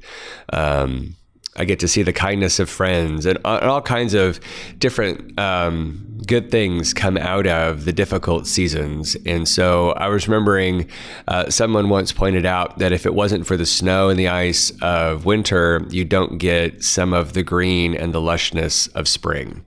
um, 0.52 1.16
I 1.56 1.64
get 1.64 1.78
to 1.80 1.88
see 1.88 2.02
the 2.02 2.12
kindness 2.12 2.58
of 2.58 2.68
friends 2.68 3.26
and, 3.26 3.38
and 3.44 3.70
all 3.70 3.82
kinds 3.82 4.14
of 4.14 4.40
different 4.78 5.38
um, 5.38 6.14
good 6.26 6.50
things 6.50 6.92
come 6.92 7.16
out 7.16 7.46
of 7.46 7.84
the 7.84 7.92
difficult 7.92 8.46
seasons. 8.46 9.16
And 9.26 9.46
so 9.46 9.92
I 9.92 10.08
was 10.08 10.26
remembering 10.26 10.88
uh, 11.28 11.50
someone 11.50 11.88
once 11.88 12.12
pointed 12.12 12.44
out 12.46 12.78
that 12.78 12.92
if 12.92 13.06
it 13.06 13.14
wasn't 13.14 13.46
for 13.46 13.56
the 13.56 13.66
snow 13.66 14.08
and 14.08 14.18
the 14.18 14.28
ice 14.28 14.72
of 14.82 15.24
winter, 15.24 15.86
you 15.90 16.04
don't 16.04 16.38
get 16.38 16.82
some 16.82 17.12
of 17.12 17.34
the 17.34 17.42
green 17.42 17.94
and 17.94 18.12
the 18.12 18.20
lushness 18.20 18.92
of 18.94 19.06
spring. 19.06 19.64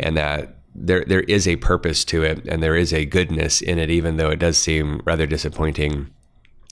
And 0.00 0.16
that 0.16 0.56
there 0.74 1.04
there 1.06 1.22
is 1.22 1.48
a 1.48 1.56
purpose 1.56 2.04
to 2.04 2.22
it 2.22 2.46
and 2.46 2.62
there 2.62 2.76
is 2.76 2.92
a 2.92 3.04
goodness 3.04 3.60
in 3.60 3.78
it, 3.78 3.90
even 3.90 4.16
though 4.16 4.30
it 4.30 4.38
does 4.38 4.56
seem 4.58 5.00
rather 5.04 5.26
disappointing 5.26 6.10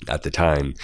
at 0.09 0.23
the 0.23 0.31
time. 0.31 0.75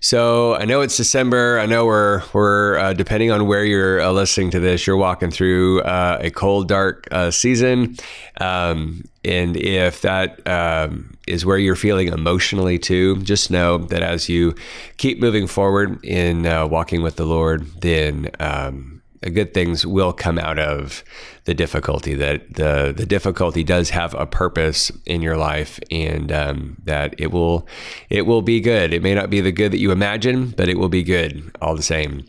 So 0.00 0.54
I 0.54 0.64
know 0.64 0.80
it's 0.80 0.96
December. 0.96 1.58
I 1.58 1.66
know 1.66 1.84
we're 1.84 2.22
we're 2.32 2.78
uh, 2.78 2.92
depending 2.94 3.30
on 3.30 3.46
where 3.46 3.64
you're 3.64 4.00
uh, 4.00 4.10
listening 4.10 4.50
to 4.52 4.60
this, 4.60 4.86
you're 4.86 4.96
walking 4.96 5.30
through 5.30 5.82
uh, 5.82 6.18
a 6.20 6.30
cold, 6.30 6.68
dark 6.68 7.06
uh, 7.10 7.30
season, 7.30 7.96
um, 8.40 9.04
and 9.24 9.56
if 9.56 10.00
that 10.02 10.46
um, 10.46 11.16
is 11.26 11.44
where 11.44 11.58
you're 11.58 11.76
feeling 11.76 12.08
emotionally 12.08 12.78
too, 12.78 13.16
just 13.18 13.50
know 13.50 13.78
that 13.78 14.02
as 14.02 14.28
you 14.28 14.54
keep 14.96 15.20
moving 15.20 15.46
forward 15.46 16.02
in 16.04 16.46
uh, 16.46 16.66
walking 16.66 17.02
with 17.02 17.16
the 17.16 17.26
Lord, 17.26 17.66
then 17.80 18.30
um, 18.40 19.02
good 19.20 19.54
things 19.54 19.86
will 19.86 20.12
come 20.12 20.38
out 20.38 20.58
of 20.58 21.04
the 21.44 21.54
difficulty. 21.54 22.14
That 22.14 22.54
the 22.54 22.92
the 22.96 23.06
difficulty 23.06 23.64
does 23.64 23.90
have 23.90 24.14
a 24.14 24.26
purpose 24.26 24.90
in 25.06 25.22
your 25.22 25.36
life, 25.36 25.78
and 25.90 26.30
um, 26.32 26.76
that 26.84 27.14
it 27.18 27.30
will 27.30 27.66
it 28.10 28.22
will 28.26 28.42
be 28.42 28.60
good. 28.60 28.92
It 28.92 29.02
may 29.02 29.14
not 29.14 29.30
be 29.30 29.40
the 29.40 29.52
good 29.52 29.72
that 29.72 29.78
you 29.78 29.92
imagine, 29.92 30.50
but 30.50 30.68
it 30.68 30.78
will 30.78 30.88
be 30.88 31.02
good 31.02 31.50
all 31.60 31.76
the 31.76 31.82
same. 31.82 32.26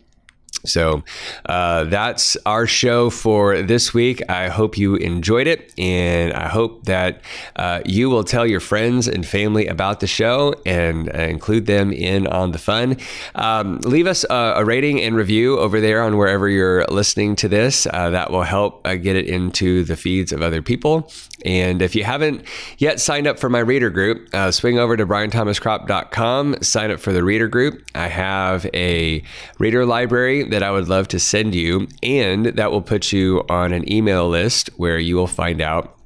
So 0.66 1.04
uh, 1.46 1.84
that's 1.84 2.36
our 2.46 2.66
show 2.66 3.10
for 3.10 3.62
this 3.62 3.94
week. 3.94 4.22
I 4.28 4.48
hope 4.48 4.76
you 4.76 4.96
enjoyed 4.96 5.46
it, 5.46 5.72
and 5.78 6.32
I 6.32 6.48
hope 6.48 6.84
that 6.84 7.20
uh, 7.56 7.80
you 7.84 8.10
will 8.10 8.24
tell 8.24 8.46
your 8.46 8.60
friends 8.60 9.08
and 9.08 9.26
family 9.26 9.66
about 9.66 10.00
the 10.00 10.06
show 10.06 10.54
and 10.64 11.08
uh, 11.08 11.18
include 11.22 11.66
them 11.66 11.92
in 11.92 12.26
on 12.26 12.52
the 12.52 12.58
fun. 12.58 12.96
Um, 13.34 13.78
leave 13.84 14.06
us 14.06 14.24
a, 14.28 14.54
a, 14.56 14.64
rating 14.64 15.00
and 15.00 15.14
review 15.14 15.58
over 15.58 15.80
there 15.80 16.02
on 16.02 16.16
wherever 16.16 16.48
you're 16.48 16.84
listening 16.86 17.36
to 17.36 17.48
this. 17.48 17.86
Uh, 17.86 18.10
that 18.10 18.30
will 18.30 18.42
help 18.42 18.86
uh, 18.86 18.96
get 18.96 19.16
it 19.16 19.26
into 19.26 19.84
the 19.84 19.96
feeds 19.96 20.32
of 20.32 20.42
other 20.42 20.62
people. 20.62 21.10
And 21.44 21.82
if 21.82 21.94
you 21.94 22.04
haven't 22.04 22.42
yet 22.78 23.00
signed 23.00 23.26
up 23.26 23.38
for 23.38 23.48
my 23.48 23.60
reader 23.60 23.90
group, 23.90 24.28
uh, 24.34 24.50
swing 24.50 24.78
over 24.78 24.96
to 24.96 25.06
brianthomascropp.com, 25.06 26.62
sign 26.62 26.90
up 26.90 26.98
for 26.98 27.12
the 27.12 27.22
reader 27.22 27.48
group. 27.48 27.82
I 27.94 28.08
have 28.08 28.66
a 28.74 29.22
reader 29.58 29.86
library 29.86 30.44
that 30.56 30.62
I 30.62 30.70
would 30.70 30.88
love 30.88 31.06
to 31.08 31.18
send 31.18 31.54
you, 31.54 31.86
and 32.02 32.46
that 32.46 32.70
will 32.72 32.80
put 32.80 33.12
you 33.12 33.44
on 33.50 33.74
an 33.74 33.92
email 33.92 34.26
list 34.26 34.70
where 34.78 34.98
you 34.98 35.14
will 35.14 35.26
find 35.26 35.60
out 35.60 35.98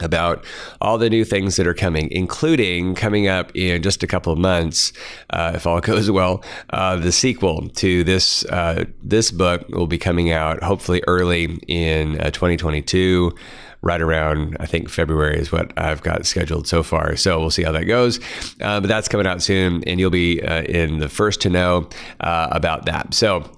about 0.00 0.44
all 0.80 0.98
the 0.98 1.08
new 1.08 1.24
things 1.24 1.54
that 1.54 1.68
are 1.68 1.74
coming, 1.74 2.08
including 2.10 2.96
coming 2.96 3.28
up 3.28 3.54
in 3.54 3.80
just 3.84 4.02
a 4.02 4.08
couple 4.08 4.32
of 4.32 4.38
months, 4.40 4.92
uh, 5.30 5.52
if 5.54 5.64
all 5.64 5.80
goes 5.92 6.10
well. 6.10 6.42
Uh, 6.70 6.96
the 6.96 7.12
sequel 7.12 7.68
to 7.68 8.02
this 8.02 8.44
uh, 8.46 8.84
this 9.00 9.30
book 9.30 9.64
will 9.68 9.86
be 9.86 9.96
coming 9.96 10.32
out 10.32 10.60
hopefully 10.64 11.00
early 11.06 11.44
in 11.68 12.20
uh, 12.20 12.32
2022 12.32 13.32
right 13.80 14.00
around 14.00 14.56
I 14.58 14.66
think 14.66 14.88
February 14.88 15.38
is 15.38 15.52
what 15.52 15.72
I've 15.78 16.02
got 16.02 16.26
scheduled 16.26 16.66
so 16.66 16.82
far. 16.82 17.14
So 17.14 17.38
we'll 17.38 17.50
see 17.50 17.62
how 17.62 17.70
that 17.70 17.84
goes. 17.84 18.18
Uh, 18.60 18.80
but 18.80 18.88
that's 18.88 19.06
coming 19.06 19.28
out 19.28 19.40
soon, 19.40 19.84
and 19.84 20.00
you'll 20.00 20.10
be 20.10 20.42
uh, 20.42 20.62
in 20.62 20.98
the 20.98 21.08
first 21.08 21.40
to 21.42 21.48
know 21.48 21.88
about 22.18 22.86
that. 22.86 23.14
So. 23.14 23.48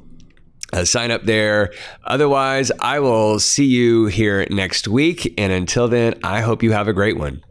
Uh, 0.77 0.85
sign 0.85 1.11
up 1.11 1.25
there. 1.25 1.73
Otherwise, 2.05 2.71
I 2.81 3.01
will 3.01 3.41
see 3.41 3.65
you 3.65 4.07
here 4.07 4.47
next 4.51 4.87
week. 4.87 5.33
And 5.39 5.51
until 5.51 5.89
then, 5.89 6.21
I 6.23 6.43
hope 6.43 6.62
you 6.62 6.73
have 6.73 6.87
a 6.87 6.93
great 6.93 7.17
one. 7.17 7.43